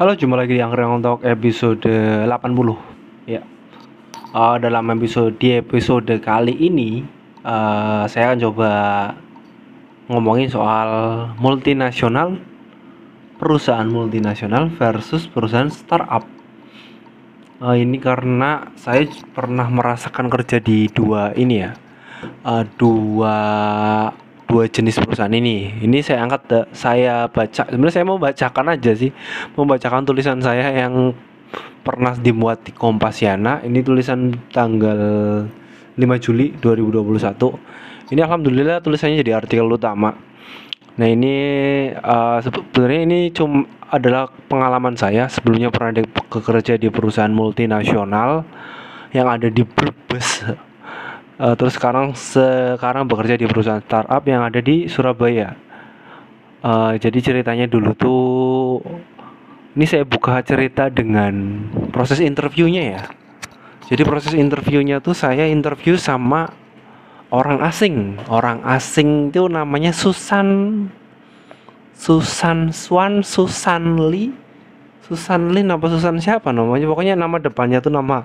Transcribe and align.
Halo, 0.00 0.16
jumpa 0.16 0.32
lagi 0.32 0.56
di 0.56 0.64
Angkring 0.64 1.04
untuk 1.04 1.20
episode 1.28 1.84
80 1.84 2.24
Ya. 3.28 3.44
Uh, 4.32 4.56
Dalam 4.56 4.88
episode 4.96 5.36
di 5.36 5.52
episode 5.52 6.08
kali 6.24 6.56
ini 6.56 7.04
uh, 7.44 8.08
Saya 8.08 8.32
akan 8.32 8.40
coba 8.48 8.70
ngomongin 10.08 10.48
soal 10.48 10.88
multinasional 11.36 12.40
Perusahaan 13.36 13.84
multinasional 13.84 14.72
versus 14.72 15.28
perusahaan 15.28 15.68
startup. 15.68 16.24
Uh, 17.60 17.76
Ini 17.76 18.00
karena 18.00 18.72
saya 18.80 19.04
pernah 19.36 19.68
merasakan 19.68 20.32
kerja 20.32 20.64
di 20.64 20.88
dua 20.88 21.36
ini 21.36 21.60
ya. 21.60 21.76
Uh, 22.48 22.64
Dua 22.80 23.36
dua 24.50 24.66
jenis 24.66 24.98
perusahaan 24.98 25.30
ini. 25.30 25.78
Ini 25.78 26.02
saya 26.02 26.26
angkat 26.26 26.74
saya 26.74 27.30
baca. 27.30 27.70
Sebenarnya 27.70 27.94
saya 27.94 28.04
mau 28.04 28.18
bacakan 28.18 28.66
aja 28.74 28.92
sih, 28.98 29.14
membacakan 29.54 30.02
tulisan 30.02 30.42
saya 30.42 30.74
yang 30.74 31.14
pernah 31.86 32.18
dimuat 32.18 32.66
di 32.66 32.74
Kompasiana. 32.74 33.62
Ini 33.62 33.78
tulisan 33.86 34.34
tanggal 34.50 34.98
5 35.94 36.24
Juli 36.26 36.50
2021. 36.58 38.10
Ini 38.10 38.20
alhamdulillah 38.26 38.82
tulisannya 38.82 39.22
jadi 39.22 39.38
artikel 39.38 39.70
utama. 39.70 40.10
Nah 40.98 41.06
ini 41.06 41.34
uh, 41.94 42.42
sebenarnya 42.42 43.00
ini 43.06 43.18
cuma 43.30 43.64
adalah 43.90 44.30
pengalaman 44.50 44.94
saya 44.94 45.26
sebelumnya 45.26 45.70
pernah 45.70 46.02
bekerja 46.30 46.78
di 46.78 46.90
perusahaan 46.90 47.30
multinasional 47.30 48.46
yang 49.10 49.26
ada 49.26 49.50
di 49.50 49.66
Brebes 49.66 50.46
uh, 51.40 51.54
terus 51.56 51.80
sekarang 51.80 52.12
sekarang 52.12 53.08
bekerja 53.08 53.40
di 53.40 53.48
perusahaan 53.48 53.80
startup 53.80 54.20
yang 54.28 54.44
ada 54.44 54.60
di 54.60 54.84
Surabaya. 54.86 55.56
Uh, 56.60 56.92
jadi 57.00 57.18
ceritanya 57.24 57.64
dulu 57.64 57.96
tuh 57.96 58.20
ini 59.72 59.88
saya 59.88 60.04
buka 60.04 60.44
cerita 60.44 60.92
dengan 60.92 61.64
proses 61.88 62.20
interviewnya 62.20 63.00
ya. 63.00 63.02
Jadi 63.88 64.02
proses 64.06 64.36
interviewnya 64.36 65.00
tuh 65.00 65.16
saya 65.16 65.48
interview 65.48 65.96
sama 65.96 66.52
orang 67.32 67.64
asing. 67.64 68.20
Orang 68.28 68.60
asing 68.62 69.32
itu 69.32 69.48
namanya 69.48 69.90
Susan 69.90 70.86
Susan 71.96 72.70
Swan 72.70 73.24
Susan 73.24 74.10
Lee. 74.12 74.30
Susan 75.06 75.50
Lee 75.50 75.66
apa 75.66 75.86
Susan 75.90 76.20
siapa 76.22 76.54
namanya? 76.54 76.86
Pokoknya 76.86 77.14
nama 77.18 77.40
depannya 77.40 77.82
tuh 77.82 77.90
nama 77.90 78.22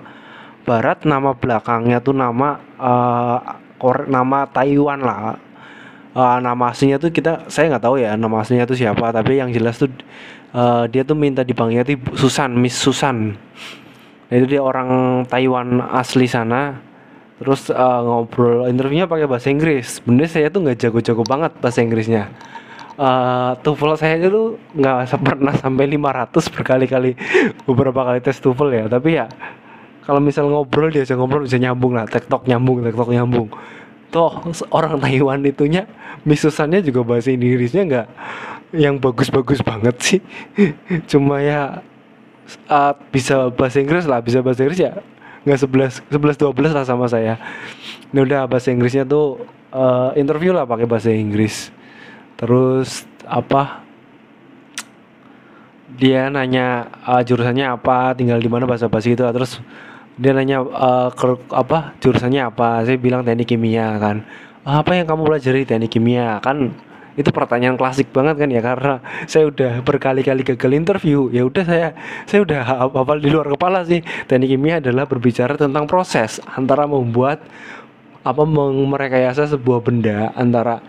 barat 0.66 1.06
nama 1.06 1.32
belakangnya 1.32 2.02
tuh 2.02 2.12
nama 2.12 2.58
uh, 2.76 3.38
nama 4.10 4.38
Taiwan 4.50 5.00
lah. 5.00 5.38
Uh, 6.16 6.40
nama 6.40 6.72
aslinya 6.72 6.96
tuh 6.96 7.12
kita 7.12 7.44
saya 7.52 7.68
nggak 7.76 7.84
tahu 7.84 8.00
ya 8.00 8.16
nama 8.16 8.40
aslinya 8.40 8.64
tuh 8.64 8.72
siapa 8.72 9.12
tapi 9.12 9.36
yang 9.36 9.52
jelas 9.52 9.76
tuh 9.76 9.92
uh, 10.56 10.88
dia 10.88 11.04
tuh 11.04 11.12
minta 11.12 11.44
dipanggil 11.44 11.84
tuh 11.86 11.96
Susan 12.18 12.50
Miss 12.56 12.74
Susan. 12.74 13.36
Itu 14.26 14.48
dia 14.50 14.64
orang 14.64 15.22
Taiwan 15.30 15.78
asli 15.78 16.26
sana. 16.26 16.82
Terus 17.36 17.68
uh, 17.68 18.00
ngobrol 18.00 18.64
interviewnya 18.66 19.04
pakai 19.04 19.28
bahasa 19.28 19.52
Inggris. 19.52 20.00
Bener 20.02 20.26
saya 20.26 20.48
tuh 20.48 20.64
nggak 20.64 20.88
jago-jago 20.88 21.22
banget 21.22 21.52
bahasa 21.60 21.84
Inggrisnya. 21.84 22.32
Uh, 22.96 23.52
TOEFL 23.60 23.92
saya 24.00 24.16
itu 24.16 24.56
nggak 24.72 25.20
pernah 25.20 25.52
sampai 25.52 25.84
500 25.84 26.32
berkali-kali. 26.56 27.12
Beberapa 27.68 28.08
kali 28.08 28.24
tes 28.24 28.40
TOEFL 28.40 28.68
ya 28.72 28.84
tapi 28.88 29.20
ya 29.20 29.28
kalau 30.06 30.22
misal 30.22 30.46
ngobrol 30.46 30.94
dia 30.94 31.02
aja 31.02 31.18
ngobrol 31.18 31.50
bisa 31.50 31.58
nyambung 31.58 31.98
lah. 31.98 32.06
Tektok 32.06 32.46
nyambung 32.46 32.86
tektok 32.86 33.10
nyambung. 33.10 33.50
Toh 34.14 34.30
orang 34.70 35.02
Taiwan 35.02 35.42
itunya 35.42 35.82
misusannya 36.22 36.78
juga 36.78 37.02
bahasa 37.02 37.34
Inggrisnya 37.34 37.82
nggak 37.82 38.06
yang 38.78 39.02
bagus-bagus 39.02 39.66
banget 39.66 39.98
sih. 39.98 40.20
Cuma 41.10 41.42
ya 41.42 41.82
uh, 42.70 42.94
bisa 43.10 43.50
bahasa 43.50 43.82
Inggris 43.82 44.06
lah. 44.06 44.22
Bisa 44.22 44.46
bahasa 44.46 44.62
Inggris 44.62 44.78
ya 44.78 44.94
nggak 45.42 45.58
sebelas 45.62 45.92
sebelas 46.06 46.36
dua 46.38 46.54
belas 46.54 46.70
lah 46.70 46.86
sama 46.86 47.10
saya. 47.10 47.42
Ini 48.14 48.22
udah 48.22 48.46
bahasa 48.46 48.70
Inggrisnya 48.70 49.02
tuh 49.02 49.42
uh, 49.74 50.14
interview 50.14 50.54
lah 50.54 50.70
pakai 50.70 50.86
bahasa 50.86 51.10
Inggris. 51.10 51.74
Terus 52.38 53.02
apa? 53.26 53.82
Dia 55.98 56.30
nanya 56.30 56.94
uh, 57.02 57.26
jurusannya 57.26 57.66
apa 57.74 58.14
tinggal 58.14 58.38
di 58.38 58.46
mana 58.46 58.70
bahasa 58.70 58.86
basi 58.86 59.18
itu 59.18 59.26
terus 59.34 59.58
dia 60.16 60.32
nanya 60.32 60.64
uh, 60.64 61.08
ke, 61.12 61.36
apa 61.52 61.92
jurusannya 62.00 62.48
apa? 62.48 62.84
Saya 62.88 62.96
bilang 62.96 63.20
teknik 63.20 63.52
kimia 63.52 64.00
kan. 64.00 64.24
Apa 64.64 64.96
yang 64.96 65.06
kamu 65.06 65.28
pelajari 65.28 65.68
teknik 65.68 65.92
kimia? 65.92 66.40
Kan 66.40 66.72
itu 67.16 67.32
pertanyaan 67.32 67.80
klasik 67.80 68.12
banget 68.12 68.36
kan 68.36 68.48
ya 68.52 68.60
karena 68.60 69.00
saya 69.24 69.48
udah 69.48 69.80
berkali-kali 69.84 70.44
gagal 70.44 70.72
interview. 70.72 71.28
Ya 71.32 71.44
udah 71.44 71.64
saya 71.64 71.88
saya 72.24 72.44
udah 72.44 72.60
hafal 72.92 73.20
di 73.20 73.28
luar 73.28 73.52
kepala 73.52 73.84
sih. 73.84 74.00
Teknik 74.28 74.56
kimia 74.56 74.80
adalah 74.80 75.04
berbicara 75.04 75.56
tentang 75.60 75.84
proses 75.84 76.40
antara 76.56 76.88
membuat 76.88 77.44
apa 78.26 78.42
merekayasa 78.42 79.52
sebuah 79.52 79.84
benda 79.84 80.32
antara 80.34 80.82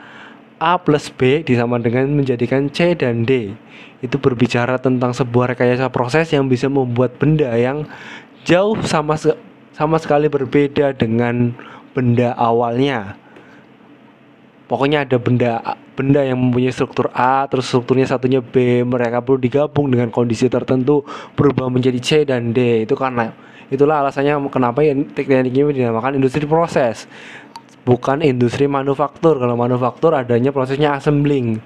A 0.58 0.74
plus 0.82 1.14
B 1.14 1.46
disama 1.46 1.78
dengan 1.78 2.10
menjadikan 2.10 2.66
C 2.74 2.98
dan 2.98 3.28
D. 3.28 3.54
Itu 4.02 4.18
berbicara 4.18 4.82
tentang 4.82 5.14
sebuah 5.14 5.54
rekayasa 5.54 5.94
proses 5.94 6.34
yang 6.34 6.50
bisa 6.50 6.66
membuat 6.66 7.18
benda 7.22 7.54
yang 7.54 7.86
jauh 8.48 8.80
sama 8.88 9.20
se 9.20 9.36
sama 9.76 10.00
sekali 10.00 10.32
berbeda 10.32 10.96
dengan 10.96 11.52
benda 11.92 12.34
awalnya. 12.40 13.20
Pokoknya 14.68 15.08
ada 15.08 15.20
benda 15.20 15.62
benda 15.96 16.24
yang 16.24 16.40
mempunyai 16.40 16.74
struktur 16.74 17.08
A, 17.16 17.48
terus 17.48 17.72
strukturnya 17.72 18.04
satunya 18.10 18.44
B, 18.44 18.84
mereka 18.84 19.24
perlu 19.24 19.40
digabung 19.40 19.88
dengan 19.92 20.12
kondisi 20.12 20.52
tertentu 20.52 21.04
berubah 21.38 21.72
menjadi 21.72 22.00
C 22.02 22.10
dan 22.28 22.52
D. 22.52 22.84
Itu 22.84 23.00
karena 23.00 23.32
itulah 23.72 24.04
alasannya 24.04 24.36
kenapa 24.52 24.84
teknik 25.16 25.56
ini 25.56 25.84
dinamakan 25.84 26.20
industri 26.20 26.44
proses. 26.44 27.08
Bukan 27.88 28.20
industri 28.20 28.68
manufaktur. 28.68 29.40
Kalau 29.40 29.56
manufaktur 29.56 30.12
adanya 30.12 30.52
prosesnya 30.52 31.00
assembling. 31.00 31.64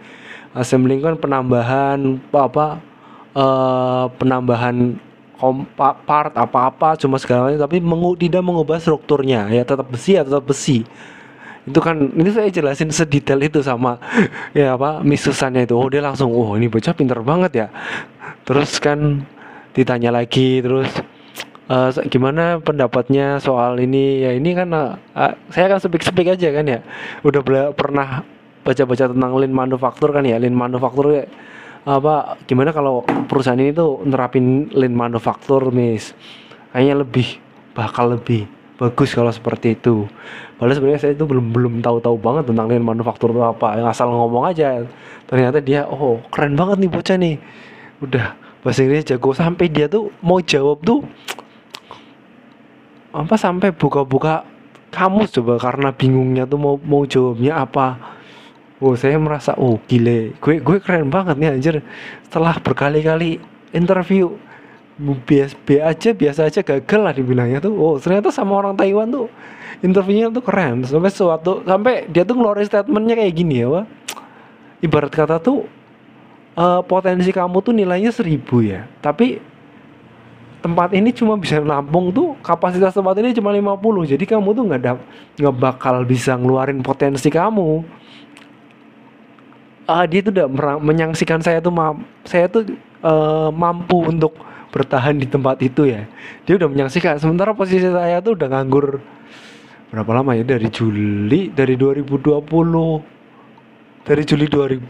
Assembling 0.54 1.02
kan 1.02 1.18
penambahan 1.18 2.22
apa 2.30 2.78
uh, 3.34 4.06
penambahan 4.22 5.02
kompak 5.42 6.06
part 6.06 6.34
apa-apa 6.38 6.94
cuma 7.02 7.18
segala 7.18 7.50
macam 7.50 7.66
tapi 7.66 7.82
mengu 7.82 8.14
tidak 8.14 8.46
mengubah 8.46 8.78
strukturnya. 8.78 9.50
Ya 9.50 9.66
tetap 9.66 9.90
besi 9.90 10.14
ya 10.14 10.22
tetap 10.22 10.46
besi. 10.46 10.86
Itu 11.66 11.82
kan 11.82 12.14
ini 12.14 12.30
saya 12.30 12.54
jelasin 12.54 12.94
sedetail 12.94 13.42
itu 13.42 13.66
sama 13.66 13.98
ya 14.58 14.78
apa 14.78 15.02
misusannya 15.02 15.66
itu. 15.66 15.74
Oh 15.74 15.90
dia 15.90 16.06
langsung 16.06 16.30
oh 16.30 16.54
ini 16.54 16.70
bocah 16.70 16.94
pinter 16.94 17.18
banget 17.26 17.52
ya. 17.66 17.68
Terus 18.46 18.78
kan 18.78 19.26
ditanya 19.74 20.14
lagi 20.14 20.62
terus 20.62 20.94
uh, 21.74 21.90
gimana 22.06 22.62
pendapatnya 22.62 23.42
soal 23.42 23.82
ini? 23.82 24.22
Ya 24.22 24.38
ini 24.38 24.54
kan 24.54 24.70
uh, 24.70 24.94
saya 25.50 25.66
kan 25.74 25.82
sepik-sepik 25.82 26.38
aja 26.38 26.54
kan 26.54 26.70
ya. 26.70 26.86
Udah 27.26 27.42
pernah 27.74 28.22
baca-baca 28.62 29.10
tentang 29.10 29.34
lean 29.42 29.58
manufaktur 29.58 30.14
kan 30.14 30.22
ya. 30.22 30.38
Lean 30.38 30.54
manufaktur 30.54 31.18
ya 31.18 31.26
apa 31.82 32.38
gimana 32.46 32.70
kalau 32.70 33.02
perusahaan 33.26 33.58
ini 33.58 33.74
tuh 33.74 34.06
nerapin 34.06 34.70
lean 34.70 34.94
manufaktur 34.94 35.74
mis 35.74 36.14
kayaknya 36.70 37.02
lebih 37.02 37.42
bakal 37.74 38.14
lebih 38.14 38.46
bagus 38.82 39.14
kalau 39.14 39.30
seperti 39.30 39.78
itu. 39.78 40.10
Padahal 40.58 40.74
sebenarnya 40.74 41.02
saya 41.06 41.14
itu 41.14 41.30
belum 41.30 41.54
belum 41.54 41.74
tahu-tahu 41.86 42.18
banget 42.18 42.50
tentang 42.50 42.66
lean 42.66 42.82
manufaktur 42.82 43.30
itu 43.30 43.42
apa. 43.46 43.78
Yang 43.78 43.88
asal 43.94 44.10
ngomong 44.10 44.50
aja 44.50 44.82
ternyata 45.30 45.62
dia 45.62 45.86
oh 45.86 46.18
keren 46.34 46.58
banget 46.58 46.82
nih 46.82 46.90
bocah 46.90 47.18
nih. 47.22 47.36
Udah 48.02 48.34
bahasa 48.66 48.82
Inggris 48.82 49.06
jago. 49.06 49.38
Sampai 49.38 49.70
dia 49.70 49.86
tuh 49.86 50.10
mau 50.26 50.42
jawab 50.42 50.82
tuh 50.82 51.06
apa 53.12 53.36
sampai 53.36 53.76
buka-buka 53.76 54.48
kamus 54.90 55.36
coba 55.36 55.60
karena 55.60 55.92
bingungnya 55.92 56.44
tuh 56.48 56.60
mau 56.60 56.76
mau 56.80 57.04
jawabnya 57.04 57.60
apa 57.60 58.00
oh 58.82 58.98
saya 58.98 59.16
merasa 59.22 59.54
oh 59.56 59.78
gile. 59.86 60.34
Gue 60.42 60.58
gue 60.58 60.78
keren 60.82 61.08
banget 61.14 61.38
nih 61.38 61.50
anjir. 61.54 61.76
Setelah 62.26 62.58
berkali-kali 62.60 63.38
interview 63.72 64.36
biasa 65.02 65.56
aja 65.82 66.10
biasa 66.14 66.40
aja 66.50 66.60
gagal 66.66 67.02
lah 67.02 67.14
dibilangnya 67.14 67.62
tuh. 67.62 67.74
Oh 67.78 67.96
ternyata 68.02 68.34
sama 68.34 68.58
orang 68.58 68.74
Taiwan 68.76 69.08
tuh 69.14 69.30
interviewnya 69.86 70.34
tuh 70.34 70.44
keren. 70.44 70.84
Sampai 70.84 71.14
suatu 71.14 71.62
sampai 71.64 72.10
dia 72.10 72.26
tuh 72.26 72.36
ngeluarin 72.36 72.66
statementnya 72.66 73.16
kayak 73.16 73.34
gini 73.38 73.62
ya 73.62 73.68
wah 73.70 73.86
ibarat 74.82 75.14
kata 75.14 75.38
tuh 75.38 75.70
uh, 76.58 76.82
potensi 76.82 77.30
kamu 77.30 77.58
tuh 77.62 77.74
nilainya 77.78 78.10
seribu 78.10 78.66
ya. 78.66 78.90
Tapi 79.00 79.52
tempat 80.62 80.94
ini 80.94 81.10
cuma 81.10 81.34
bisa 81.42 81.58
nampung 81.58 82.14
tuh 82.14 82.38
kapasitas 82.46 82.94
tempat 82.94 83.18
ini 83.18 83.34
cuma 83.34 83.50
50 83.50 84.14
jadi 84.14 84.24
kamu 84.30 84.54
tuh 84.54 84.64
nggak 84.70 84.82
nggak 85.42 85.56
bakal 85.58 86.06
bisa 86.06 86.38
ngeluarin 86.38 86.86
potensi 86.86 87.34
kamu 87.34 87.82
uh, 89.88 90.06
dia 90.06 90.20
tuh 90.22 90.34
udah 90.34 90.48
menyangsikan 90.78 91.42
saya 91.42 91.62
tuh 91.62 91.74
saya 92.28 92.46
tuh 92.52 92.66
uh, 93.02 93.50
mampu 93.54 94.06
untuk 94.06 94.36
bertahan 94.72 95.20
di 95.20 95.28
tempat 95.28 95.60
itu 95.62 95.86
ya. 95.90 96.08
Dia 96.48 96.56
udah 96.58 96.70
menyaksikan. 96.72 97.20
Sementara 97.20 97.52
posisi 97.52 97.86
saya 97.86 98.24
tuh 98.24 98.40
udah 98.40 98.48
nganggur 98.50 99.04
berapa 99.92 100.12
lama 100.16 100.34
ya? 100.38 100.44
Dari 100.48 100.72
Juli 100.72 101.52
dari 101.52 101.76
2020 101.76 102.42
dari 104.02 104.24
Juli 104.26 104.50
2000 104.50 104.82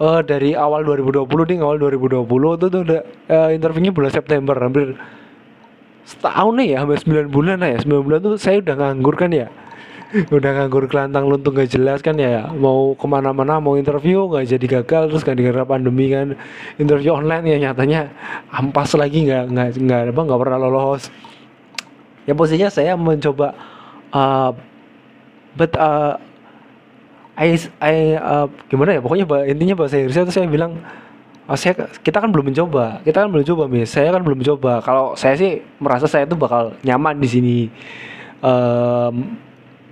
uh, 0.00 0.20
dari 0.24 0.56
awal 0.56 0.82
2020 0.82 1.28
nih 1.54 1.58
awal 1.62 1.78
2020 1.78 2.26
tuh 2.26 2.68
tuh 2.72 2.82
udah 2.82 3.00
uh, 3.30 3.48
interviewnya 3.54 3.92
bulan 3.94 4.10
September 4.10 4.56
hampir 4.58 4.96
setahun 6.02 6.58
nih 6.58 6.74
ya 6.74 6.82
hampir 6.82 6.98
9 7.06 7.30
bulan 7.30 7.62
lah 7.62 7.70
ya. 7.76 7.78
9 7.84 8.02
bulan 8.02 8.18
tuh 8.24 8.34
saya 8.40 8.58
udah 8.58 8.74
nganggur 8.74 9.14
kan 9.14 9.30
ya 9.30 9.46
udah 10.10 10.50
nganggur 10.58 10.90
kelantang 10.90 11.30
luntung 11.30 11.54
gak 11.54 11.70
jelas 11.70 12.02
kan 12.02 12.18
ya 12.18 12.50
mau 12.50 12.98
ke 12.98 13.06
mana-mana 13.06 13.62
mau 13.62 13.78
interview 13.78 14.26
nggak 14.26 14.58
jadi 14.58 14.66
gagal 14.82 15.02
terus 15.14 15.22
kan 15.22 15.38
gara 15.38 15.62
pandemi 15.62 16.10
kan. 16.10 16.34
Interview 16.82 17.14
online 17.14 17.46
ya 17.46 17.70
nyatanya 17.70 18.10
ampas 18.50 18.90
lagi 18.98 19.22
nggak 19.22 19.44
nggak 19.54 19.68
nggak 19.78 20.00
apa 20.10 20.20
nggak 20.26 20.40
pernah 20.42 20.58
lolos. 20.58 21.14
Ya 22.26 22.34
posisinya 22.34 22.68
saya 22.74 22.98
mencoba 22.98 23.54
uh, 24.10 24.50
but 25.54 25.72
uh, 25.78 26.18
I, 27.38 27.54
I 27.78 28.18
uh, 28.18 28.46
gimana 28.66 28.98
ya 28.98 29.00
pokoknya 29.00 29.26
intinya 29.46 29.78
bahasa 29.78 29.96
Inggrisnya 29.96 30.26
itu 30.26 30.34
saya 30.34 30.50
bilang 30.50 30.82
oh, 31.46 31.56
saya 31.56 31.72
kita 32.02 32.18
kan 32.18 32.34
belum 32.34 32.50
mencoba 32.50 32.98
kita 33.06 33.24
kan 33.24 33.28
belum 33.30 33.46
coba 33.46 33.64
mis 33.70 33.86
saya 33.86 34.10
kan 34.10 34.26
belum 34.26 34.42
mencoba. 34.42 34.82
Kalau 34.82 35.14
saya 35.14 35.38
sih 35.38 35.62
merasa 35.78 36.10
saya 36.10 36.26
tuh 36.26 36.34
bakal 36.34 36.74
nyaman 36.82 37.14
di 37.22 37.28
sini. 37.30 37.58
Um, 38.42 39.48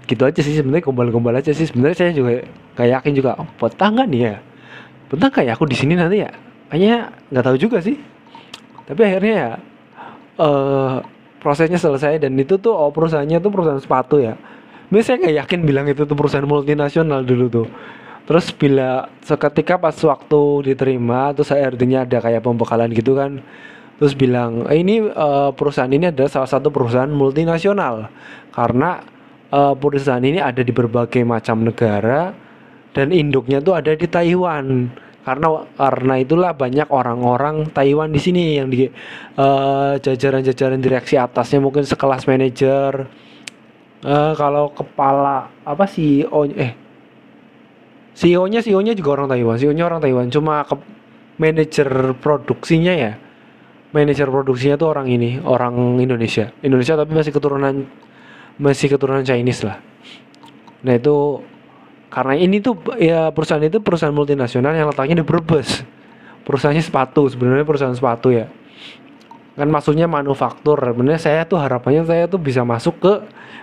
gitu 0.08 0.25
aja 0.25 0.40
sih 0.40 0.56
sebenarnya 0.56 0.88
gombal-gombal 0.88 1.37
aja 1.37 1.52
sih. 1.52 1.69
Sebenarnya 1.69 1.96
saya 2.08 2.10
juga 2.16 2.43
kayak 2.75 2.90
yakin 3.00 3.12
juga 3.12 3.31
oh, 3.37 3.49
betah 3.60 3.88
nggak 3.93 4.08
nih 4.08 4.22
ya? 4.25 4.37
Betah 5.12 5.31
kayak 5.31 5.52
aku 5.60 5.69
di 5.69 5.76
sini 5.76 5.94
nanti 5.94 6.25
ya? 6.25 6.32
Hanya 6.72 7.12
nggak 7.28 7.44
tahu 7.44 7.56
juga 7.60 7.78
sih. 7.84 8.00
Tapi 8.88 9.00
akhirnya 9.05 9.34
ya 9.37 9.50
uh, 10.40 11.05
prosesnya 11.38 11.76
selesai 11.76 12.19
dan 12.25 12.32
itu 12.40 12.56
tuh 12.56 12.72
oh, 12.72 12.88
perusahaannya 12.88 13.38
tuh 13.38 13.50
perusahaan 13.52 13.82
sepatu 13.82 14.16
ya. 14.19 14.34
Biasanya 14.88 15.05
saya 15.05 15.16
nggak 15.20 15.37
yakin 15.44 15.60
bilang 15.69 15.87
itu 15.93 16.02
tuh 16.08 16.16
perusahaan 16.16 16.49
multinasional 16.49 17.20
dulu 17.22 17.46
tuh. 17.52 17.69
Terus 18.25 18.52
bila 18.52 19.08
seketika 19.25 19.81
pas 19.81 19.96
waktu 19.96 20.72
diterima 20.72 21.32
terus 21.32 21.52
artinya 21.52 22.05
ada 22.05 22.20
kayak 22.20 22.44
pembekalan 22.44 22.93
gitu 22.93 23.16
kan 23.16 23.40
terus 23.99 24.14
bilang 24.14 24.62
eh, 24.70 24.78
ini 24.78 25.02
uh, 25.02 25.50
perusahaan 25.50 25.90
ini 25.90 26.14
adalah 26.14 26.31
salah 26.31 26.49
satu 26.49 26.70
perusahaan 26.70 27.10
multinasional. 27.10 28.08
Karena 28.55 29.02
uh, 29.53 29.75
perusahaan 29.77 30.23
ini 30.23 30.41
ada 30.41 30.61
di 30.61 30.73
berbagai 30.73 31.23
macam 31.25 31.65
negara 31.65 32.33
dan 32.93 33.12
induknya 33.12 33.61
tuh 33.61 33.77
ada 33.77 33.93
di 33.95 34.06
Taiwan. 34.09 34.91
Karena 35.29 35.61
karena 35.77 36.15
itulah 36.25 36.56
banyak 36.56 36.89
orang-orang 36.89 37.69
Taiwan 37.77 38.09
di 38.09 38.17
sini 38.17 38.56
yang 38.56 38.73
di 38.73 38.89
uh, 39.37 40.00
jajaran-jajaran 40.00 40.81
direksi 40.81 41.21
atasnya 41.21 41.61
mungkin 41.61 41.85
sekelas 41.85 42.25
manajer. 42.25 43.05
Uh, 43.99 44.33
kalau 44.39 44.71
kepala 44.73 45.51
apa 45.67 45.85
CEO 45.91 46.47
eh 46.55 46.73
CEO-nya 48.15 48.62
CEO-nya 48.62 48.94
juga 48.94 49.19
orang 49.19 49.29
Taiwan 49.31 49.59
CEO-nya 49.59 49.85
orang 49.85 50.01
Taiwan. 50.01 50.27
Cuma 50.33 50.65
ke 50.65 50.75
manajer 51.39 52.17
produksinya 52.19 52.94
ya 52.94 53.12
manajer 53.93 54.29
produksinya 54.29 54.77
tuh 54.77 54.89
orang 54.93 55.09
ini 55.09 55.41
orang 55.41 55.97
Indonesia. 56.01 56.53
Indonesia 56.61 56.94
tapi 56.97 57.12
masih 57.17 57.33
keturunan 57.33 57.89
masih 58.58 58.90
keturunan 58.93 59.22
Chinese 59.22 59.64
lah. 59.64 59.78
Nah 60.82 60.94
itu 60.99 61.43
karena 62.08 62.34
ini 62.34 62.58
tuh 62.58 62.78
ya 62.99 63.31
perusahaan 63.31 63.62
itu 63.62 63.78
perusahaan 63.78 64.14
multinasional 64.14 64.75
yang 64.75 64.90
letaknya 64.90 65.22
di 65.22 65.26
Brebes. 65.26 65.87
Perusahaannya 66.43 66.82
sepatu 66.82 67.28
sebenarnya 67.28 67.64
perusahaan 67.64 67.94
sepatu 67.94 68.34
ya. 68.34 68.50
Kan 69.58 69.69
maksudnya 69.69 70.06
manufaktur. 70.06 70.78
Sebenarnya 70.78 71.20
saya 71.20 71.40
tuh 71.44 71.58
harapannya 71.58 72.06
saya 72.06 72.31
tuh 72.31 72.38
bisa 72.38 72.62
masuk 72.62 72.99
ke 73.02 73.14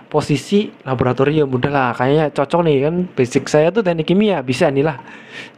posisi 0.06 0.70
laboratorium. 0.86 1.48
Udah 1.50 1.72
lah 1.72 1.88
kayaknya 1.96 2.30
cocok 2.30 2.60
nih 2.62 2.76
kan. 2.86 2.94
Basic 3.16 3.44
saya 3.50 3.74
tuh 3.74 3.82
teknik 3.82 4.06
kimia 4.06 4.38
bisa 4.44 4.70
nih 4.70 4.86
lah. 4.86 5.02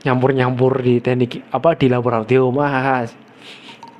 Nyampur 0.06 0.32
nyampur 0.32 0.73
di 0.81 1.05
teknik 1.05 1.44
apa 1.52 1.76
di 1.76 1.87
laboratorium. 1.93 2.55
Mas 2.55 3.12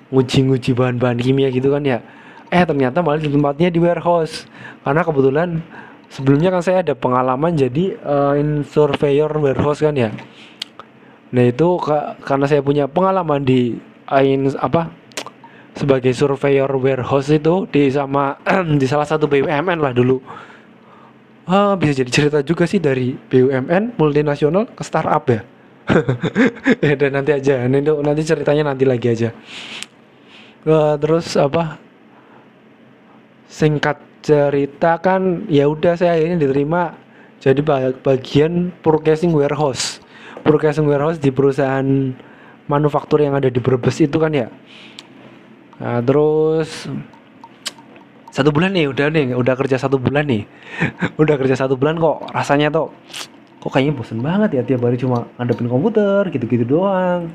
nguji-nguji 0.09 0.73
bahan-bahan 0.73 1.21
kimia 1.21 1.53
gitu 1.53 1.69
kan 1.69 1.85
ya 1.85 2.01
eh 2.49 2.65
ternyata 2.65 3.05
malah 3.05 3.21
di 3.21 3.31
tempatnya 3.31 3.69
di 3.69 3.79
warehouse. 3.81 4.49
Karena 4.83 5.05
kebetulan 5.05 5.49
sebelumnya 6.09 6.49
kan 6.53 6.63
saya 6.65 6.81
ada 6.81 6.97
pengalaman 6.97 7.53
jadi 7.55 7.97
uh, 8.01 8.35
in 8.41 8.65
surveyor 8.65 9.31
warehouse 9.37 9.85
kan 9.85 9.95
ya. 9.95 10.11
Nah 11.29 11.45
itu 11.45 11.69
karena 12.25 12.47
saya 12.49 12.65
punya 12.65 12.89
pengalaman 12.89 13.45
di 13.45 13.77
uh, 14.09 14.25
in 14.25 14.49
apa 14.57 14.89
sebagai 15.77 16.11
surveyor 16.17 16.73
warehouse 16.81 17.31
itu 17.31 17.69
di 17.69 17.93
sama 17.93 18.41
di 18.81 18.87
salah 18.89 19.07
satu 19.07 19.29
BUMN 19.29 19.79
lah 19.79 19.93
dulu. 19.93 20.19
Uh, 21.49 21.73
bisa 21.81 22.05
jadi 22.05 22.11
cerita 22.13 22.39
juga 22.45 22.69
sih 22.69 22.77
dari 22.77 23.17
BUMN 23.17 23.97
multinasional 23.97 24.69
ke 24.73 24.83
startup 24.85 25.25
ya. 25.29 25.41
Ya 26.85 26.95
dan 27.01 27.17
nanti 27.17 27.33
aja. 27.33 27.65
Nanti 27.65 27.89
nanti 27.89 28.23
ceritanya 28.25 28.73
nanti 28.73 28.85
lagi 28.85 29.09
aja. 29.09 29.33
Uh, 30.69 31.01
terus 31.01 31.33
apa 31.41 31.81
singkat 33.49 33.97
cerita 34.21 35.01
kan 35.01 35.49
ya 35.49 35.65
udah 35.67 35.97
saya 35.97 36.21
akhirnya 36.21 36.45
diterima 36.45 36.93
jadi 37.39 37.63
bagian 38.03 38.75
purchasing 38.83 39.31
warehouse. 39.31 40.03
Purchasing 40.43 40.91
warehouse 40.91 41.23
di 41.23 41.31
perusahaan 41.31 42.13
manufaktur 42.67 43.23
yang 43.23 43.39
ada 43.39 43.47
di 43.47 43.63
Brebes 43.63 44.03
itu 44.03 44.19
kan 44.19 44.35
ya. 44.35 44.51
Nah, 45.79 46.03
terus 46.03 46.91
satu 48.35 48.51
bulan 48.51 48.75
nih 48.75 48.91
udah 48.91 49.07
nih 49.15 49.39
udah 49.39 49.55
kerja 49.55 49.79
satu 49.79 50.03
bulan 50.03 50.27
nih. 50.27 50.43
Udah 51.23 51.35
kerja 51.39 51.59
satu 51.59 51.75
bulan 51.75 51.99
kok 51.99 52.31
rasanya 52.31 52.71
tuh 52.71 52.95
kok 53.59 53.71
kayaknya 53.75 53.99
bosen 53.99 54.23
banget 54.23 54.55
ya 54.55 54.63
tiap 54.63 54.87
hari 54.87 54.95
cuma 54.95 55.27
ngadepin 55.39 55.67
komputer 55.67 56.23
gitu-gitu 56.31 56.63
doang. 56.67 57.31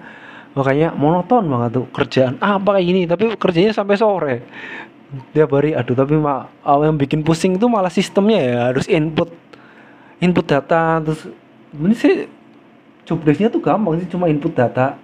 Makanya 0.54 0.94
monoton 0.96 1.50
banget 1.50 1.82
tuh 1.82 1.86
kerjaan. 1.92 2.40
Apa 2.40 2.78
kayak 2.78 2.86
gini? 2.86 3.02
Tapi 3.10 3.24
kerjanya 3.36 3.72
sampai 3.74 3.96
sore 4.00 4.36
tiap 5.32 5.54
hari 5.54 5.78
aduh 5.78 5.94
tapi 5.94 6.18
mak 6.18 6.50
yang 6.66 6.98
bikin 6.98 7.22
pusing 7.22 7.56
itu 7.58 7.70
malah 7.70 7.94
sistemnya 7.94 8.40
ya 8.42 8.58
harus 8.74 8.90
input 8.90 9.30
input 10.24 10.46
data 10.48 11.04
terus 11.04 11.30
ini 11.74 11.96
sih 11.98 12.14
jobdesknya 13.04 13.52
tuh 13.52 13.60
gampang 13.60 14.00
sih 14.00 14.08
cuma 14.08 14.32
input 14.32 14.56
data. 14.56 14.96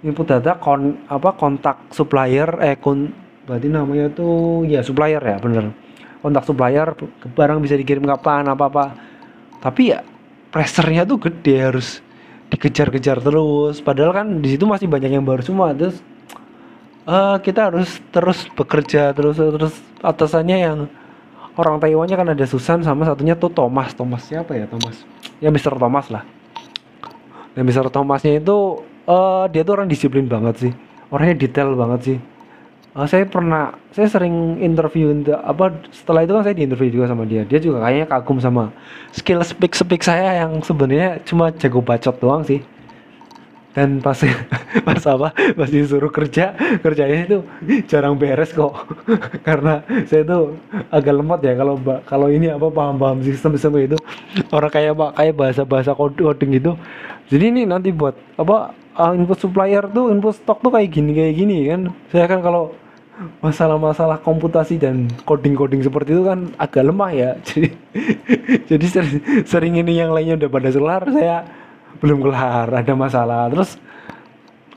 Input 0.00 0.24
data 0.24 0.56
kon 0.56 0.96
apa 1.12 1.36
kontak 1.36 1.92
supplier 1.92 2.48
eh 2.64 2.80
kon 2.80 3.12
berarti 3.44 3.68
namanya 3.68 4.08
tuh 4.08 4.64
ya 4.64 4.80
supplier 4.80 5.20
ya 5.20 5.36
bener. 5.36 5.72
Kontak 6.24 6.48
supplier 6.48 6.88
barang 7.36 7.58
bisa 7.60 7.76
dikirim 7.76 8.04
kapan 8.08 8.48
apa 8.48 8.64
apa 8.68 8.84
tapi 9.60 9.92
ya 9.92 10.00
pressernya 10.48 11.04
tuh 11.04 11.20
gede 11.20 11.56
harus 11.60 12.00
dikejar-kejar 12.48 13.20
terus. 13.20 13.84
Padahal 13.84 14.16
kan 14.16 14.26
di 14.40 14.56
situ 14.56 14.64
masih 14.64 14.88
banyak 14.88 15.12
yang 15.12 15.24
baru 15.24 15.44
semua 15.44 15.76
terus 15.76 16.00
uh, 17.06 17.36
kita 17.40 17.72
harus 17.72 18.00
terus 18.10 18.44
bekerja 18.52 19.12
terus 19.16 19.36
terus 19.36 19.74
atasannya 20.00 20.58
yang 20.58 20.78
orang 21.56 21.76
Taiwannya 21.80 22.16
kan 22.16 22.28
ada 22.32 22.44
Susan 22.48 22.80
sama 22.80 23.04
satunya 23.04 23.36
tuh 23.36 23.52
Thomas. 23.52 23.92
Thomas 23.92 24.24
siapa 24.24 24.56
ya? 24.56 24.64
Thomas. 24.64 25.04
Ya 25.44 25.52
Mr. 25.52 25.76
Thomas 25.76 26.08
lah. 26.08 26.24
Dan 27.52 27.68
Mr. 27.68 27.92
Thomasnya 27.92 28.40
itu 28.40 28.80
uh, 29.04 29.44
dia 29.52 29.66
tuh 29.66 29.76
orang 29.76 29.88
disiplin 29.90 30.24
banget 30.24 30.70
sih. 30.70 30.72
Orangnya 31.12 31.36
detail 31.36 31.74
banget 31.74 32.00
sih. 32.06 32.18
Uh, 32.90 33.06
saya 33.06 33.26
pernah 33.28 33.76
saya 33.94 34.10
sering 34.10 34.58
interview 34.62 35.14
apa 35.42 35.74
setelah 35.94 36.26
itu 36.26 36.32
kan 36.34 36.42
saya 36.42 36.54
diinterview 36.56 36.90
juga 36.90 37.06
sama 37.10 37.28
dia. 37.28 37.42
Dia 37.44 37.60
juga 37.60 37.84
kayaknya 37.84 38.06
kagum 38.08 38.38
sama 38.40 38.72
skill 39.12 39.42
speak 39.44 39.74
speak 39.76 40.02
saya 40.02 40.46
yang 40.46 40.62
sebenarnya 40.64 41.20
cuma 41.26 41.52
jago 41.54 41.82
bacot 41.82 42.16
doang 42.18 42.42
sih 42.46 42.62
dan 43.70 44.02
pas 44.02 44.18
pas 44.86 45.02
apa? 45.06 45.28
Pas 45.30 45.68
disuruh 45.70 46.10
kerja 46.10 46.54
kerjanya 46.82 47.16
itu 47.26 47.38
jarang 47.86 48.18
beres 48.18 48.50
kok. 48.50 48.74
Karena 49.46 49.82
saya 50.10 50.26
itu 50.26 50.38
agak 50.90 51.14
lemot 51.14 51.40
ya 51.42 51.54
kalau 51.54 51.74
kalau 52.06 52.28
ini 52.28 52.50
apa 52.50 52.66
paham-paham 52.66 53.22
sistem 53.22 53.54
sistem 53.54 53.78
itu. 53.78 53.96
Orang 54.50 54.70
kayak 54.70 54.98
pak 54.98 55.10
kayak 55.18 55.34
bahasa 55.38 55.62
bahasa 55.62 55.90
coding 55.94 56.50
gitu. 56.58 56.74
Jadi 57.30 57.44
ini 57.54 57.62
nanti 57.62 57.94
buat 57.94 58.18
apa 58.34 58.74
uh, 58.98 59.12
input 59.14 59.38
supplier 59.38 59.86
tuh 59.86 60.10
input 60.10 60.34
stok 60.34 60.58
tuh 60.66 60.74
kayak 60.74 60.90
gini 60.90 61.10
kayak 61.14 61.34
gini 61.38 61.56
kan. 61.70 61.80
Saya 62.10 62.26
kan 62.26 62.42
kalau 62.42 62.74
masalah-masalah 63.44 64.16
komputasi 64.24 64.80
dan 64.80 65.04
coding-coding 65.28 65.84
seperti 65.84 66.16
itu 66.16 66.24
kan 66.24 66.50
agak 66.56 66.88
lemah 66.88 67.10
ya. 67.12 67.30
Jadi 67.48 67.68
jadi 68.70 68.86
sering, 68.86 69.18
sering 69.44 69.74
ini 69.76 69.98
yang 69.98 70.14
lainnya 70.14 70.40
udah 70.40 70.50
pada 70.50 70.68
selar 70.70 71.02
saya 71.10 71.59
belum 71.98 72.22
kelar 72.22 72.70
ada 72.70 72.92
masalah. 72.94 73.50
Terus 73.50 73.74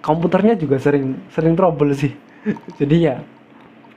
komputernya 0.01 0.58
juga 0.58 0.82
sering 0.82 1.22
sering 1.29 1.53
trouble 1.53 1.93
sih. 1.93 2.12
Jadi 2.79 2.96
ya 3.05 3.22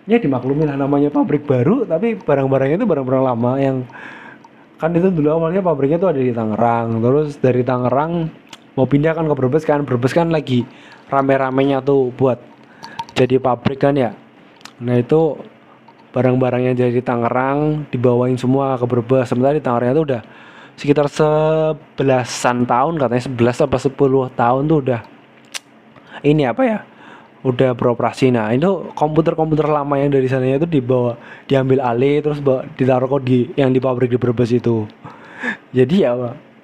ya 0.06 0.22
dimaklumi 0.22 0.68
lah 0.68 0.78
namanya 0.78 1.10
pabrik 1.10 1.42
baru 1.50 1.82
tapi 1.82 2.14
barang-barangnya 2.14 2.78
itu 2.78 2.86
barang-barang 2.86 3.24
lama 3.26 3.52
yang 3.58 3.82
kan 4.76 4.92
itu 4.94 5.10
dulu 5.10 5.34
awalnya 5.40 5.64
pabriknya 5.64 5.98
tuh 5.98 6.10
ada 6.12 6.20
di 6.20 6.32
Tangerang. 6.32 7.00
Terus 7.00 7.28
dari 7.40 7.62
Tangerang 7.64 8.28
mau 8.76 8.86
pindah 8.86 9.16
kan 9.16 9.24
ke 9.24 9.34
Brebes 9.34 9.64
kan. 9.64 9.82
Brebes 9.82 10.12
kan 10.12 10.28
lagi 10.28 10.68
rame-ramenya 11.08 11.80
tuh 11.80 12.12
buat 12.12 12.38
jadi 13.16 13.40
pabrik 13.40 13.80
kan 13.80 13.96
ya. 13.96 14.12
Nah 14.84 15.00
itu 15.00 15.40
barang-barangnya 16.12 16.76
dari 16.76 17.00
Tangerang 17.00 17.88
dibawain 17.88 18.36
semua 18.36 18.76
ke 18.76 18.84
Brebes. 18.84 19.32
Sementara 19.32 19.56
di 19.56 19.64
Tangerang 19.64 19.96
itu 19.96 20.02
udah 20.12 20.22
sekitar 20.76 21.08
sebelasan 21.08 22.68
tahun 22.68 23.00
katanya 23.00 23.24
sebelas 23.24 23.56
apa 23.64 23.80
sepuluh 23.80 24.28
tahun 24.36 24.68
tuh 24.68 24.78
udah 24.84 25.00
ini 26.20 26.44
apa 26.44 26.62
ya 26.64 26.78
udah 27.46 27.78
beroperasi. 27.78 28.34
Nah 28.34 28.50
itu 28.50 28.90
komputer-komputer 28.92 29.70
lama 29.70 29.94
yang 29.96 30.10
dari 30.10 30.26
sana 30.26 30.50
itu 30.50 30.66
dibawa 30.66 31.14
diambil 31.46 31.78
alih 31.78 32.18
terus 32.20 32.42
bawa, 32.42 32.66
ditaruh 32.74 33.06
kok 33.06 33.22
di 33.22 33.48
yang 33.54 33.70
di 33.70 33.78
pabrik 33.78 34.10
di 34.10 34.18
Brebes 34.18 34.50
itu. 34.50 34.84
Jadi 35.70 36.02
ya 36.02 36.12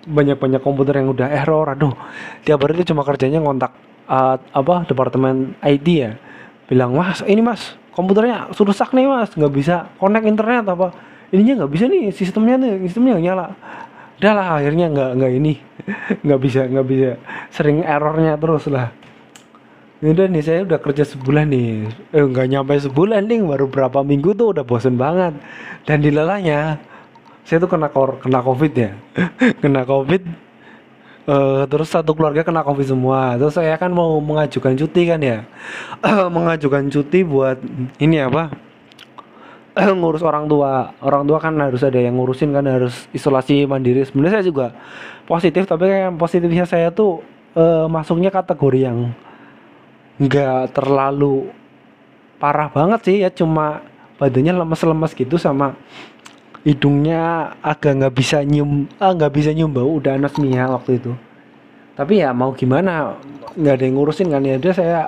banyak-banyak 0.02 0.60
komputer 0.60 1.00
yang 1.00 1.14
udah 1.14 1.28
error. 1.30 1.70
Aduh 1.70 1.94
tiap 2.42 2.60
hari 2.66 2.76
itu 2.76 2.92
cuma 2.92 3.06
kerjanya 3.06 3.38
ngontak 3.40 3.72
uh, 4.10 4.36
apa 4.52 4.84
departemen 4.84 5.54
IT 5.62 5.86
ya. 5.88 6.18
Bilang 6.66 6.96
mas 6.98 7.22
ini 7.24 7.40
mas 7.40 7.78
komputernya 7.94 8.50
rusak 8.50 8.90
nih 8.92 9.06
mas. 9.06 9.30
Nggak 9.32 9.52
bisa 9.54 9.74
connect 10.02 10.26
internet 10.26 10.66
apa. 10.66 10.90
Ininya 11.32 11.64
nggak 11.64 11.72
bisa 11.72 11.84
nih 11.88 12.12
sistemnya 12.12 12.60
nih 12.60 12.90
sistemnya 12.90 13.16
nyala 13.16 13.56
udah 14.22 14.38
lah 14.38 14.62
akhirnya 14.62 14.86
nggak 14.86 15.10
nggak 15.18 15.32
ini 15.34 15.52
nggak 16.24 16.40
bisa 16.40 16.60
nggak 16.70 16.86
bisa. 16.86 17.10
Sering 17.50 17.82
errornya 17.82 18.38
terus 18.38 18.70
lah. 18.70 18.94
Udah 19.98 20.30
nih 20.30 20.42
saya 20.46 20.62
udah 20.62 20.78
kerja 20.78 21.02
sebulan 21.02 21.50
nih. 21.50 21.90
Eh 22.14 22.22
nggak 22.22 22.46
nyampe 22.46 22.78
sebulan 22.78 23.26
nih 23.26 23.42
baru 23.42 23.66
berapa 23.66 24.06
minggu 24.06 24.30
tuh 24.38 24.54
udah 24.54 24.62
bosen 24.62 24.94
banget. 24.94 25.34
Dan 25.82 26.06
dilalanya 26.06 26.78
saya 27.42 27.58
tuh 27.58 27.66
kena 27.66 27.90
kor 27.90 28.22
kena 28.22 28.46
covid 28.46 28.70
ya. 28.70 28.94
Kena 29.62 29.82
covid 29.82 30.22
uh, 31.26 31.66
terus 31.66 31.90
satu 31.90 32.14
keluarga 32.14 32.46
kena 32.46 32.62
covid 32.62 32.86
semua. 32.94 33.34
Terus 33.34 33.58
saya 33.58 33.74
kan 33.74 33.90
mau 33.90 34.22
mengajukan 34.22 34.78
cuti 34.78 35.02
kan 35.10 35.18
ya. 35.18 35.42
Mengajukan 36.38 36.86
cuti 36.94 37.26
buat 37.26 37.58
ini 37.98 38.22
apa 38.22 38.71
ngurus 40.00 40.20
orang 40.24 40.44
tua. 40.48 40.92
Orang 41.00 41.24
tua 41.24 41.38
kan 41.40 41.56
harus 41.56 41.80
ada 41.80 41.96
yang 41.96 42.16
ngurusin 42.20 42.52
kan 42.52 42.64
harus 42.68 43.08
isolasi 43.16 43.64
mandiri. 43.64 44.04
Sebenarnya 44.04 44.40
saya 44.40 44.44
juga 44.44 44.66
positif 45.24 45.64
tapi 45.64 45.88
kayak 45.88 46.16
positifnya 46.20 46.64
saya 46.68 46.92
tuh 46.92 47.24
uh, 47.56 47.88
masuknya 47.88 48.28
kategori 48.28 48.78
yang 48.84 48.98
nggak 50.20 50.76
terlalu 50.76 51.48
parah 52.36 52.68
banget 52.68 53.00
sih 53.08 53.16
ya. 53.24 53.30
Cuma 53.32 53.80
badannya 54.20 54.52
lemes-lemes 54.52 55.12
gitu 55.16 55.40
sama 55.40 55.74
hidungnya 56.62 57.56
agak 57.58 57.98
nggak 57.98 58.14
bisa 58.14 58.38
nyium 58.46 58.86
ah 59.02 59.10
nggak 59.10 59.34
bisa 59.34 59.50
nyium 59.50 59.72
bau 59.72 59.98
udah 59.98 60.20
anosmia 60.20 60.68
waktu 60.68 61.00
itu. 61.00 61.12
Tapi 61.96 62.20
ya 62.20 62.36
mau 62.36 62.52
gimana 62.52 63.16
nggak 63.56 63.74
ada 63.80 63.84
yang 63.88 63.96
ngurusin 63.96 64.28
kan. 64.28 64.44
Ya 64.44 64.60
udah 64.60 64.74
saya 64.76 65.00